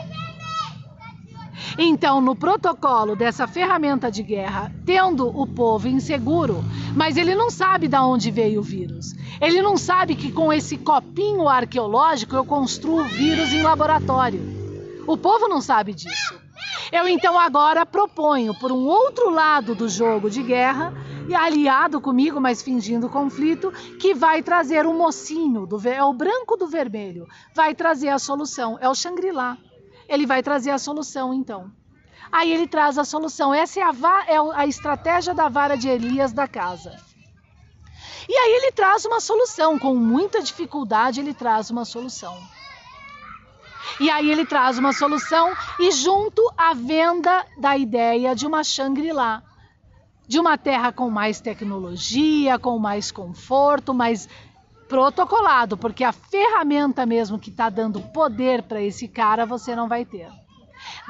Então, 1.78 2.20
no 2.20 2.34
protocolo 2.36 3.16
dessa 3.16 3.46
ferramenta 3.46 4.10
de 4.10 4.22
guerra, 4.22 4.72
tendo 4.84 5.28
o 5.28 5.46
povo 5.46 5.88
inseguro, 5.88 6.62
mas 6.94 7.16
ele 7.16 7.34
não 7.34 7.50
sabe 7.50 7.88
de 7.88 7.96
onde 7.96 8.30
veio 8.30 8.60
o 8.60 8.62
vírus. 8.62 9.14
Ele 9.40 9.62
não 9.62 9.76
sabe 9.76 10.14
que 10.14 10.30
com 10.30 10.52
esse 10.52 10.76
copinho 10.76 11.48
arqueológico 11.48 12.36
eu 12.36 12.44
construo 12.44 13.00
o 13.00 13.08
vírus 13.08 13.52
em 13.52 13.62
laboratório. 13.62 14.40
O 15.06 15.16
povo 15.16 15.48
não 15.48 15.60
sabe 15.60 15.94
disso. 15.94 16.40
Eu 16.92 17.08
então 17.08 17.38
agora 17.38 17.86
proponho 17.86 18.54
por 18.54 18.70
um 18.70 18.84
outro 18.84 19.30
lado 19.30 19.74
do 19.74 19.88
jogo 19.88 20.28
de 20.28 20.42
guerra 20.42 20.92
e 21.28 21.34
aliado 21.34 22.00
comigo, 22.00 22.40
mas 22.40 22.62
fingindo 22.62 23.08
conflito, 23.08 23.72
que 23.98 24.12
vai 24.14 24.42
trazer 24.42 24.86
o 24.86 24.92
mocinho, 24.92 25.66
do, 25.66 25.80
é 25.88 26.02
o 26.02 26.12
branco 26.12 26.56
do 26.56 26.66
vermelho, 26.66 27.26
vai 27.54 27.74
trazer 27.74 28.08
a 28.08 28.18
solução. 28.18 28.76
É 28.80 28.88
o 28.88 28.94
Shangri-La. 28.94 29.56
Ele 30.12 30.26
vai 30.26 30.42
trazer 30.42 30.70
a 30.70 30.78
solução, 30.78 31.32
então. 31.32 31.72
Aí 32.30 32.52
ele 32.52 32.66
traz 32.66 32.98
a 32.98 33.04
solução. 33.04 33.54
Essa 33.54 33.80
é 33.80 33.82
a, 33.82 33.94
é 34.28 34.36
a 34.54 34.66
estratégia 34.66 35.32
da 35.32 35.48
vara 35.48 35.74
de 35.74 35.88
Elias 35.88 36.34
da 36.34 36.46
casa. 36.46 36.94
E 38.28 38.36
aí 38.36 38.52
ele 38.56 38.72
traz 38.72 39.06
uma 39.06 39.20
solução. 39.20 39.78
Com 39.78 39.94
muita 39.94 40.42
dificuldade, 40.42 41.18
ele 41.18 41.32
traz 41.32 41.70
uma 41.70 41.86
solução. 41.86 42.38
E 43.98 44.10
aí 44.10 44.30
ele 44.30 44.44
traz 44.44 44.76
uma 44.76 44.92
solução 44.92 45.56
e 45.80 45.90
junto 45.90 46.42
a 46.58 46.74
venda 46.74 47.46
da 47.56 47.74
ideia 47.78 48.34
de 48.34 48.46
uma 48.46 48.62
Shangri-La, 48.62 49.42
de 50.28 50.38
uma 50.38 50.58
terra 50.58 50.92
com 50.92 51.08
mais 51.08 51.40
tecnologia, 51.40 52.58
com 52.58 52.78
mais 52.78 53.10
conforto, 53.10 53.94
mais 53.94 54.28
protocolado, 54.92 55.74
porque 55.74 56.04
a 56.04 56.12
ferramenta 56.12 57.06
mesmo 57.06 57.38
que 57.38 57.48
está 57.48 57.70
dando 57.70 57.98
poder 57.98 58.62
para 58.62 58.82
esse 58.82 59.08
cara 59.08 59.46
você 59.46 59.74
não 59.74 59.88
vai 59.88 60.04
ter. 60.04 60.30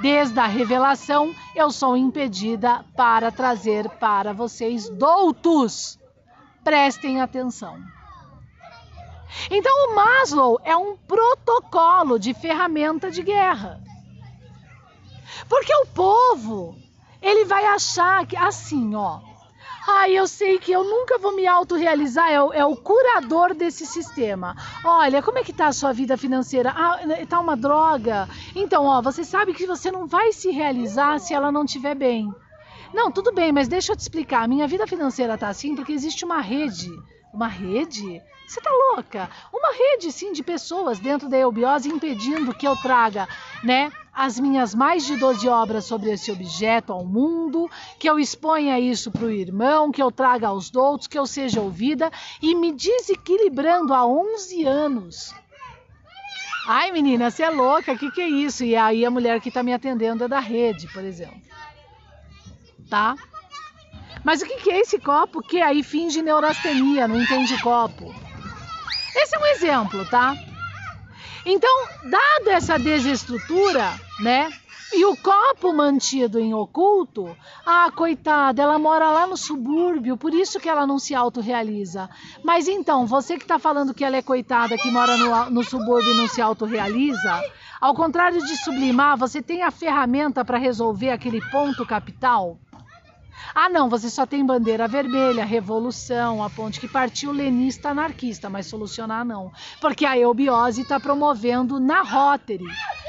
Desde 0.01 0.39
a 0.39 0.47
revelação, 0.47 1.35
eu 1.53 1.69
sou 1.69 1.97
impedida 1.97 2.85
para 2.97 3.33
trazer 3.33 3.91
para 3.99 4.33
vocês 4.33 4.89
doutos. 4.89 5.99
Prestem 6.63 7.21
atenção. 7.21 7.77
Então, 9.51 9.73
o 9.89 9.97
Maslow 9.97 10.61
é 10.63 10.77
um 10.77 10.97
protocolo 10.97 12.21
de 12.21 12.33
ferramenta 12.35 13.11
de 13.11 13.21
guerra. 13.21 13.83
Porque 15.49 15.75
o 15.75 15.87
povo, 15.87 16.77
ele 17.21 17.45
vai 17.47 17.65
achar 17.65 18.25
que, 18.27 18.37
assim, 18.37 18.95
ó, 18.95 19.32
ah, 19.87 20.09
eu 20.09 20.27
sei 20.29 20.59
que 20.59 20.71
eu 20.71 20.85
nunca 20.85 21.19
vou 21.19 21.35
me 21.35 21.47
autorrealizar, 21.47 22.31
é, 22.31 22.41
o, 22.41 22.53
é 22.53 22.65
o 22.65 22.77
curador 22.77 23.55
desse 23.55 23.85
sistema. 23.85 24.57
Olha, 24.85 25.23
como 25.23 25.39
é 25.39 25.43
que 25.43 25.53
tá 25.53 25.67
a 25.67 25.73
sua 25.73 25.93
vida 25.93 26.17
financeira? 26.17 26.71
Ah, 26.71 27.01
tá 27.29 27.41
uma 27.41 27.57
droga. 27.57 28.29
Então, 28.55 28.85
ó, 28.87 29.03
você 29.03 29.25
sabe 29.25 29.53
que 29.53 29.67
você 29.67 29.91
não 29.91 30.07
vai 30.07 30.33
se 30.33 30.51
realizar 30.51 31.19
se 31.19 31.35
ela 31.35 31.51
não 31.51 31.65
estiver 31.65 31.95
bem. 31.95 32.33
Não, 32.93 33.11
tudo 33.11 33.33
bem, 33.33 33.53
mas 33.53 33.69
deixa 33.69 33.93
eu 33.93 33.97
te 33.97 34.01
explicar. 34.01 34.47
Minha 34.47 34.69
vida 34.69 34.87
financeira 34.87 35.37
tá 35.39 35.49
assim 35.49 35.75
porque 35.75 35.93
existe 35.93 36.25
uma 36.25 36.41
rede. 36.41 36.91
Uma 37.33 37.49
rede? 37.49 38.23
Você 38.47 38.61
tá 38.61 38.71
louca? 38.71 39.31
Uma 39.53 39.73
rede, 39.73 40.13
sim, 40.13 40.33
de 40.33 40.43
pessoas 40.43 40.99
dentro 40.99 41.29
da 41.29 41.39
eubiose 41.39 41.89
impedindo 41.89 42.55
que 42.55 42.69
eu 42.69 42.77
traga, 42.77 43.27
né, 43.65 43.91
as 44.13 44.39
minhas 44.39 44.75
mais 44.75 45.07
de 45.07 45.17
12 45.17 45.49
obras 45.49 45.87
sobre 45.87 46.11
esse 46.11 46.31
objeto 46.31 46.93
ao 46.93 47.05
mundo, 47.05 47.71
que 47.99 48.09
eu 48.09 48.19
exponha 48.19 48.79
isso 48.79 49.11
para 49.11 49.25
o 49.25 49.31
irmão, 49.31 49.91
que 49.91 50.03
eu 50.03 50.13
traga 50.13 50.49
aos 50.49 50.69
doutos, 50.69 51.07
que 51.07 51.19
eu 51.19 51.25
seja 51.25 51.63
ouvida 51.63 52.11
e 52.43 52.55
me 52.55 52.73
desequilibrando 52.73 53.95
há 53.95 54.07
11 54.07 54.65
anos. 54.67 55.35
Ai, 56.69 56.93
menina, 56.93 57.31
você 57.31 57.43
é 57.43 57.51
louca, 57.51 57.93
o 57.93 57.99
que, 57.99 58.11
que 58.11 58.21
é 58.21 58.29
isso? 58.29 58.63
E 58.63 58.77
aí 58.77 59.05
a 59.05 59.11
mulher 59.11 59.41
que 59.41 59.49
está 59.49 59.63
me 59.63 59.73
atendendo 59.73 60.25
é 60.25 60.29
da 60.29 60.39
rede, 60.39 60.87
por 60.89 61.03
exemplo. 61.03 61.41
Tá? 62.91 63.17
Mas 64.25 64.41
o 64.41 64.47
que, 64.47 64.71
é 64.71 64.81
esse 64.81 64.99
copo 64.99 65.43
que 65.43 65.61
aí 65.61 65.83
finge 65.83 66.23
neurastenia, 66.23 67.09
não 67.09 67.21
entende 67.21 67.61
copo? 67.63 68.15
Esse 69.17 69.37
é 69.37 69.39
um 69.39 69.47
exemplo, 69.47 70.05
tá? 70.07 70.37
Então, 71.45 71.89
dada 72.05 72.53
essa 72.53 72.79
desestrutura, 72.79 73.93
né? 74.21 74.49
E 74.95 75.07
o 75.07 75.17
copo 75.17 75.73
mantido 75.73 76.39
em 76.39 76.53
oculto, 76.53 77.35
ah, 77.65 77.91
coitada, 77.91 78.63
ela 78.63 78.79
mora 78.79 79.11
lá 79.11 79.27
no 79.27 79.39
subúrbio, 79.39 80.19
por 80.19 80.35
isso 80.35 80.61
que 80.61 80.69
ela 80.69 80.87
não 80.87 80.99
se 80.99 81.15
autorrealiza. 81.15 82.11
Mas 82.45 82.69
então, 82.69 83.07
você 83.07 83.39
que 83.39 83.45
está 83.45 83.59
falando 83.59 83.95
que 83.95 84.05
ela 84.05 84.19
é 84.19 84.23
coitada, 84.23 84.77
que 84.77 84.91
mora 84.91 85.17
no, 85.17 85.51
no 85.51 85.65
subúrbio 85.65 86.13
e 86.13 86.17
não 86.17 86.29
se 86.29 86.43
autorrealiza, 86.43 87.41
ao 87.81 87.95
contrário 87.95 88.39
de 88.45 88.57
sublimar, 88.63 89.17
você 89.17 89.41
tem 89.41 89.63
a 89.63 89.71
ferramenta 89.71 90.45
para 90.45 90.59
resolver 90.59 91.11
aquele 91.11 91.41
ponto 91.51 91.87
capital? 91.87 92.59
Ah, 93.55 93.69
não, 93.69 93.89
você 93.89 94.09
só 94.09 94.25
tem 94.25 94.45
bandeira 94.45 94.89
vermelha, 94.89 95.45
revolução, 95.45 96.43
a 96.43 96.49
ponte 96.49 96.81
que 96.81 96.89
partiu 96.89 97.33
lenista 97.33 97.91
anarquista, 97.91 98.49
mas 98.49 98.67
solucionar 98.67 99.25
não. 99.25 99.53
Porque 99.81 100.07
a 100.07 100.17
eubiose 100.17 100.83
está 100.83 100.99
promovendo 100.99 101.79
na 101.79 102.03
Rotary, 102.03 102.65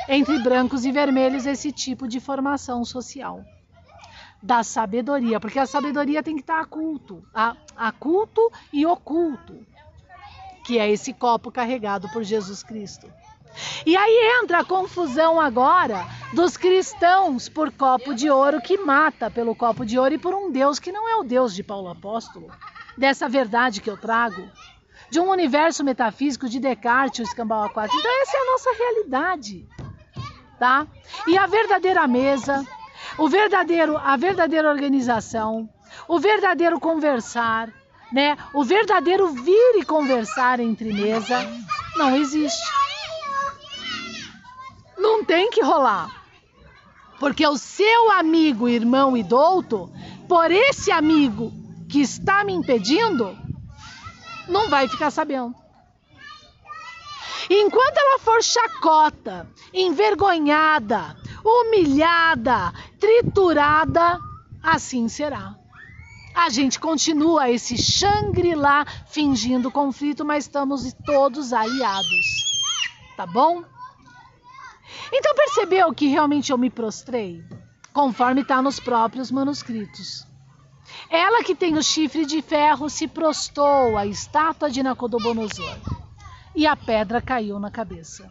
entre 0.10 0.38
brancos 0.40 0.86
e 0.86 0.92
vermelhos, 0.92 1.46
esse 1.46 1.72
tipo 1.72 2.08
de 2.08 2.20
formação 2.20 2.84
social. 2.84 3.44
Da 4.42 4.62
sabedoria, 4.64 5.40
porque 5.40 5.60
a 5.60 5.66
sabedoria 5.66 6.22
tem 6.22 6.36
que 6.36 6.42
estar 6.42 6.58
tá 6.58 6.62
a 6.62 6.66
culto, 6.66 7.24
a, 7.34 7.56
a 7.78 7.92
culto 7.94 8.52
e 8.74 8.86
oculto, 8.86 9.66
que 10.66 10.78
é 10.78 10.92
esse 10.92 11.14
copo 11.14 11.50
carregado 11.50 12.10
por 12.10 12.24
Jesus 12.24 12.62
Cristo. 12.62 13.10
E 13.86 13.96
aí 13.96 14.42
entra 14.42 14.60
a 14.60 14.66
confusão 14.66 15.40
agora 15.40 16.06
dos 16.34 16.58
cristãos 16.58 17.48
por 17.48 17.72
copo 17.72 18.14
de 18.14 18.30
ouro 18.30 18.62
que 18.62 18.78
mata 18.78 19.30
pelo 19.30 19.56
copo 19.56 19.86
de 19.86 20.00
ouro 20.00 20.14
e 20.14 20.18
por 20.18 20.34
um 20.34 20.52
Deus 20.52 20.80
que 20.80 20.92
não 20.92 21.08
é 21.08 21.16
o 21.16 21.24
Deus 21.24 21.54
de 21.54 21.64
Paulo 21.64 21.90
Apóstolo, 21.90 22.52
dessa 22.98 23.30
verdade 23.30 23.82
que 23.82 23.90
eu 23.90 23.98
trago, 23.98 24.50
de 25.10 25.20
um 25.20 25.30
universo 25.30 25.84
metafísico 25.84 26.50
de 26.50 26.60
Descartes, 26.60 27.20
o 27.20 27.24
escambau 27.24 27.70
A4. 27.70 27.90
Então 27.94 28.22
essa 28.22 28.38
é 28.38 28.40
a 28.40 28.52
nossa 28.52 28.70
realidade, 28.74 29.68
tá? 30.58 30.88
E 31.28 31.38
a 31.38 31.46
verdadeira 31.46 32.08
mesa, 32.08 32.66
o 33.18 33.30
verdadeiro, 33.30 33.98
a 33.98 34.18
verdadeira 34.18 34.70
organização, 34.70 35.70
o 36.08 36.20
verdadeiro 36.20 36.80
conversar, 36.80 37.70
né? 38.12 38.36
O 38.54 38.64
verdadeiro 38.64 39.28
vir 39.28 39.76
e 39.78 39.86
conversar 39.86 40.60
entre 40.60 40.92
mesa 40.92 41.48
não 41.96 42.16
existe 42.16 42.83
não 44.98 45.24
tem 45.24 45.50
que 45.50 45.62
rolar. 45.62 46.24
Porque 47.20 47.46
o 47.48 47.58
seu 47.58 48.12
amigo, 48.12 48.68
irmão 48.68 49.16
e 49.16 49.24
douto, 49.24 49.92
por 50.28 50.52
esse 50.52 50.92
amigo 50.92 51.52
que 51.88 52.02
está 52.02 52.44
me 52.44 52.54
impedindo, 52.54 53.38
não 54.48 54.70
vai 54.70 54.88
ficar 54.88 55.12
sabendo. 55.12 55.56
Enquanto 57.50 57.98
ela 57.98 58.20
for 58.20 58.42
chacota, 58.42 59.48
envergonhada, 59.74 61.16
humilhada, 61.44 62.74
triturada, 63.00 64.20
assim 64.62 65.08
será. 65.10 65.56
A 66.34 66.50
gente 66.50 66.80
continua 66.80 67.50
esse 67.50 67.78
Shangri-La 67.78 68.86
fingindo 69.08 69.70
conflito, 69.70 70.26
mas 70.26 70.46
estamos 70.46 70.92
todos 71.06 71.54
aliados. 71.54 72.26
Tá 73.16 73.28
bom? 73.28 73.64
Então 75.12 75.36
percebeu 75.36 75.94
que 75.94 76.08
realmente 76.08 76.52
eu 76.52 76.58
me 76.58 76.70
prostrei? 76.70 77.44
Conforme 77.94 78.42
está 78.42 78.62
nos 78.62 78.80
próprios 78.80 79.32
manuscritos. 79.32 80.26
Ela 81.10 81.44
que 81.44 81.56
tem 81.56 81.78
o 81.78 81.84
chifre 81.84 82.26
de 82.26 82.42
ferro 82.42 82.90
se 82.90 83.08
prostou 83.08 83.98
à 83.98 84.06
estátua 84.06 84.70
de 84.70 84.84
Nacodobonosor 84.84 85.78
e 86.56 86.68
a 86.68 86.76
pedra 86.76 87.22
caiu 87.22 87.60
na 87.60 87.72
cabeça. 87.72 88.30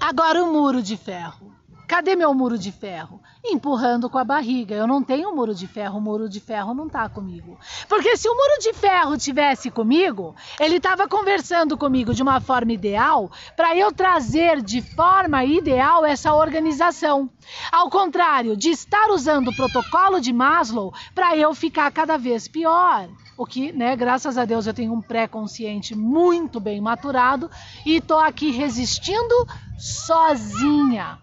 Agora 0.00 0.42
o 0.42 0.52
muro 0.52 0.82
de 0.82 0.96
ferro. 0.96 1.54
Cadê 1.86 2.16
meu 2.16 2.32
muro 2.32 2.58
de 2.58 2.72
ferro? 2.72 3.19
Empurrando 3.42 4.10
com 4.10 4.18
a 4.18 4.24
barriga. 4.24 4.74
Eu 4.74 4.86
não 4.86 5.02
tenho 5.02 5.34
muro 5.34 5.54
de 5.54 5.66
ferro, 5.66 5.98
o 5.98 6.00
muro 6.00 6.28
de 6.28 6.38
ferro 6.40 6.74
não 6.74 6.86
está 6.86 7.08
comigo. 7.08 7.58
Porque 7.88 8.14
se 8.16 8.28
o 8.28 8.34
muro 8.34 8.58
de 8.60 8.74
ferro 8.74 9.16
tivesse 9.16 9.70
comigo, 9.70 10.34
ele 10.60 10.76
estava 10.76 11.08
conversando 11.08 11.76
comigo 11.76 12.12
de 12.12 12.22
uma 12.22 12.38
forma 12.40 12.72
ideal 12.72 13.30
para 13.56 13.74
eu 13.74 13.90
trazer 13.92 14.60
de 14.60 14.82
forma 14.82 15.42
ideal 15.42 16.04
essa 16.04 16.34
organização. 16.34 17.30
Ao 17.72 17.88
contrário 17.88 18.56
de 18.56 18.68
estar 18.68 19.08
usando 19.10 19.48
o 19.48 19.56
protocolo 19.56 20.20
de 20.20 20.34
Maslow 20.34 20.92
para 21.14 21.34
eu 21.34 21.54
ficar 21.54 21.90
cada 21.92 22.18
vez 22.18 22.46
pior. 22.46 23.08
O 23.38 23.46
que, 23.46 23.72
né, 23.72 23.96
graças 23.96 24.36
a 24.36 24.44
Deus 24.44 24.66
eu 24.66 24.74
tenho 24.74 24.92
um 24.92 25.00
pré-consciente 25.00 25.94
muito 25.94 26.60
bem 26.60 26.78
maturado 26.78 27.50
e 27.86 27.96
estou 27.96 28.18
aqui 28.18 28.50
resistindo 28.50 29.46
sozinha 29.78 31.18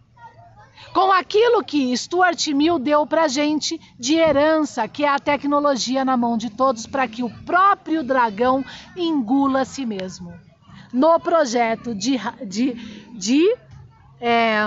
com 0.97 1.11
aquilo 1.11 1.63
que 1.63 1.95
Stuart 1.95 2.47
Mill 2.47 2.79
deu 2.79 3.05
para 3.05 3.27
gente 3.27 3.79
de 3.99 4.15
herança, 4.15 4.87
que 4.87 5.05
é 5.05 5.07
a 5.07 5.19
tecnologia 5.19 6.03
na 6.03 6.17
mão 6.17 6.35
de 6.35 6.49
todos 6.49 6.87
para 6.87 7.07
que 7.07 7.21
o 7.21 7.29
próprio 7.45 8.03
dragão 8.03 8.65
engula 8.95 9.61
a 9.61 9.65
si 9.65 9.85
mesmo. 9.85 10.33
No 10.91 11.19
projeto 11.19 11.93
de, 11.93 12.17
de, 12.47 12.73
de 13.15 13.55
é, 14.19 14.61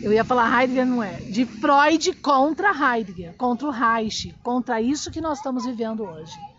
eu 0.00 0.12
ia 0.12 0.22
falar 0.22 0.62
Heidegger, 0.62 0.86
não 0.86 1.02
é? 1.02 1.14
De 1.16 1.44
Freud 1.44 2.12
contra 2.22 2.70
Heidegger, 2.70 3.34
contra 3.36 3.66
o 3.66 3.70
Reich, 3.72 4.32
contra 4.40 4.80
isso 4.80 5.10
que 5.10 5.20
nós 5.20 5.38
estamos 5.38 5.66
vivendo 5.66 6.04
hoje 6.04 6.53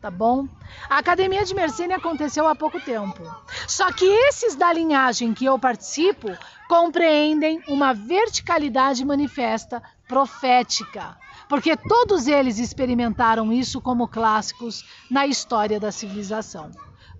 tá 0.00 0.10
bom? 0.10 0.46
A 0.88 0.98
Academia 0.98 1.44
de 1.44 1.54
Mersenne 1.54 1.94
aconteceu 1.94 2.46
há 2.46 2.54
pouco 2.54 2.80
tempo. 2.80 3.22
Só 3.66 3.92
que 3.92 4.04
esses 4.04 4.54
da 4.54 4.72
linhagem 4.72 5.34
que 5.34 5.44
eu 5.44 5.58
participo 5.58 6.28
compreendem 6.68 7.62
uma 7.68 7.92
verticalidade 7.92 9.04
manifesta 9.04 9.82
profética, 10.08 11.16
porque 11.48 11.76
todos 11.76 12.26
eles 12.26 12.58
experimentaram 12.58 13.52
isso 13.52 13.80
como 13.80 14.08
clássicos 14.08 14.84
na 15.10 15.26
história 15.26 15.78
da 15.78 15.92
civilização. 15.92 16.70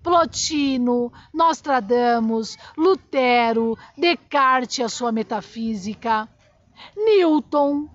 Plotino, 0.03 1.13
Nostradamus, 1.35 2.57
Lutero, 2.77 3.77
Descartes, 3.99 4.85
a 4.85 4.89
sua 4.89 5.11
metafísica, 5.11 6.29
Newton, 6.97 7.89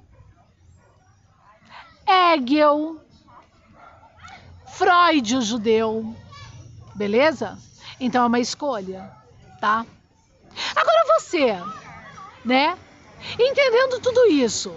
Hegel, 2.06 3.00
Freud, 4.82 5.38
o 5.38 5.42
judeu. 5.44 6.16
Beleza? 6.96 7.56
Então 8.00 8.24
é 8.24 8.26
uma 8.26 8.40
escolha, 8.40 9.12
tá? 9.60 9.86
Agora 10.76 11.20
você, 11.20 11.56
né? 12.44 12.76
Entendendo 13.40 14.02
tudo 14.02 14.26
isso, 14.26 14.74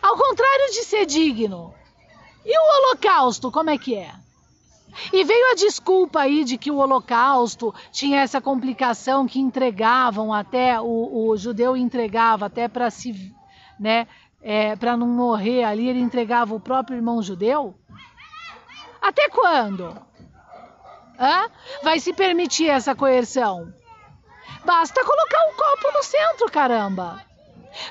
ao 0.00 0.16
contrário 0.16 0.72
de 0.72 0.84
ser 0.84 1.04
digno, 1.04 1.74
e 2.46 2.58
o 2.58 2.88
Holocausto, 2.88 3.52
como 3.52 3.68
é 3.68 3.76
que 3.76 3.94
é? 3.94 4.14
E 5.12 5.22
veio 5.22 5.50
a 5.50 5.54
desculpa 5.54 6.20
aí 6.20 6.44
de 6.44 6.56
que 6.56 6.70
o 6.70 6.78
Holocausto 6.78 7.74
tinha 7.92 8.22
essa 8.22 8.40
complicação 8.40 9.26
que 9.26 9.38
entregavam 9.38 10.32
até, 10.32 10.80
o, 10.80 11.28
o 11.28 11.36
judeu 11.36 11.76
entregava 11.76 12.46
até 12.46 12.68
para 12.68 12.90
se, 12.90 13.30
né, 13.78 14.06
é, 14.40 14.74
para 14.76 14.96
não 14.96 15.06
morrer 15.06 15.62
ali, 15.62 15.88
ele 15.88 16.00
entregava 16.00 16.54
o 16.54 16.60
próprio 16.60 16.96
irmão 16.96 17.22
judeu. 17.22 17.74
Até 19.02 19.28
quando? 19.28 20.00
Hã? 21.18 21.50
Vai 21.82 21.98
se 21.98 22.12
permitir 22.12 22.68
essa 22.68 22.94
coerção? 22.94 23.74
Basta 24.64 25.04
colocar 25.04 25.40
um 25.48 25.54
copo 25.54 25.92
no 25.92 26.02
centro, 26.04 26.50
caramba. 26.50 27.20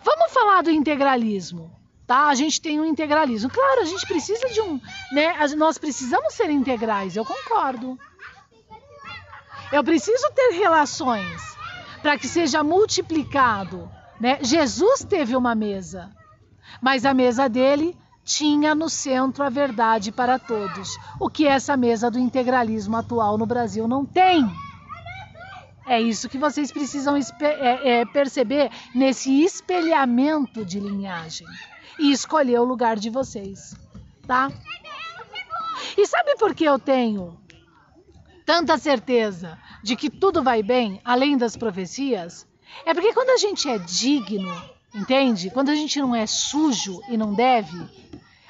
Vamos 0.03 0.31
falar 0.31 0.63
do 0.63 0.71
integralismo, 0.71 1.77
tá? 2.07 2.27
A 2.27 2.35
gente 2.35 2.61
tem 2.61 2.79
um 2.79 2.85
integralismo. 2.85 3.49
Claro, 3.49 3.81
a 3.81 3.85
gente 3.85 4.07
precisa 4.07 4.47
de 4.49 4.61
um, 4.61 4.79
né? 5.11 5.35
Nós 5.57 5.77
precisamos 5.77 6.33
ser 6.33 6.49
integrais, 6.49 7.15
eu 7.15 7.25
concordo. 7.25 7.99
Eu 9.71 9.83
preciso 9.83 10.31
ter 10.31 10.51
relações 10.51 11.41
para 12.01 12.17
que 12.17 12.27
seja 12.27 12.63
multiplicado, 12.63 13.91
né? 14.19 14.39
Jesus 14.41 15.03
teve 15.03 15.35
uma 15.35 15.55
mesa, 15.55 16.09
mas 16.81 17.05
a 17.05 17.13
mesa 17.13 17.49
dele 17.49 17.97
tinha 18.23 18.75
no 18.75 18.89
centro 18.89 19.43
a 19.43 19.49
verdade 19.49 20.11
para 20.11 20.37
todos, 20.37 20.97
o 21.19 21.29
que 21.29 21.47
essa 21.47 21.75
mesa 21.75 22.09
do 22.09 22.19
integralismo 22.19 22.97
atual 22.97 23.37
no 23.37 23.45
Brasil 23.45 23.87
não 23.87 24.05
tem. 24.05 24.49
É 25.85 25.99
isso 25.99 26.29
que 26.29 26.37
vocês 26.37 26.71
precisam 26.71 27.17
é, 27.17 27.99
é, 27.99 28.05
perceber 28.05 28.71
nesse 28.93 29.43
espelhamento 29.43 30.63
de 30.63 30.79
linhagem 30.79 31.47
e 31.99 32.11
escolher 32.11 32.59
o 32.59 32.63
lugar 32.63 32.97
de 32.97 33.09
vocês, 33.09 33.75
tá? 34.25 34.51
E 35.97 36.07
sabe 36.07 36.35
por 36.37 36.55
que 36.55 36.63
eu 36.63 36.79
tenho 36.79 37.37
tanta 38.45 38.77
certeza 38.77 39.57
de 39.83 39.95
que 39.95 40.09
tudo 40.09 40.41
vai 40.43 40.63
bem, 40.63 41.01
além 41.03 41.37
das 41.37 41.57
profecias? 41.57 42.47
É 42.85 42.93
porque 42.93 43.13
quando 43.13 43.31
a 43.31 43.37
gente 43.37 43.67
é 43.67 43.77
digno, 43.77 44.53
entende? 44.93 45.49
Quando 45.49 45.69
a 45.69 45.75
gente 45.75 45.99
não 45.99 46.15
é 46.15 46.25
sujo 46.25 47.01
e 47.09 47.17
não 47.17 47.33
deve, 47.33 47.77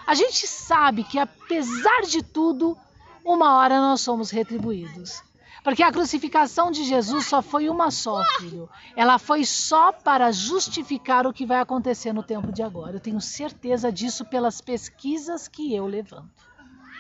a 0.06 0.16
gente 0.16 0.48
sabe 0.48 1.04
que 1.04 1.20
apesar 1.20 2.02
de 2.02 2.22
tudo, 2.24 2.78
uma 3.24 3.58
hora 3.58 3.80
nós 3.80 4.02
somos 4.02 4.30
retribuídos. 4.30 5.22
Porque 5.64 5.84
a 5.84 5.92
crucificação 5.92 6.72
de 6.72 6.84
Jesus 6.84 7.28
só 7.28 7.42
foi 7.42 7.70
uma 7.70 7.92
só, 7.92 8.24
filho. 8.40 8.68
Ela 8.96 9.20
foi 9.20 9.46
só 9.46 9.92
para 9.92 10.32
justificar 10.32 11.28
o 11.28 11.34
que 11.34 11.46
vai 11.46 11.60
acontecer 11.60 12.12
no 12.12 12.24
tempo 12.24 12.52
de 12.52 12.64
agora. 12.64 12.96
Eu 12.96 13.00
tenho 13.00 13.22
certeza 13.22 13.92
disso 13.92 14.26
pelas 14.26 14.60
pesquisas 14.60 15.48
que 15.48 15.74
eu 15.76 15.86
levanto. 15.86 16.30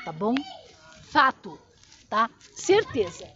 Tá 0.06 0.12
bom? 0.12 0.36
Fato, 1.10 1.58
tá? 2.08 2.30
Certeza. 2.54 3.28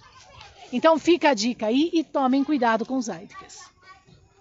Então 0.72 1.00
fica 1.00 1.32
a 1.32 1.34
dica 1.34 1.68
aí 1.68 1.90
e 1.92 2.04
tomem 2.04 2.44
cuidado 2.44 2.86
com 2.86 2.96
os 2.96 3.10
Aidkas. 3.10 3.75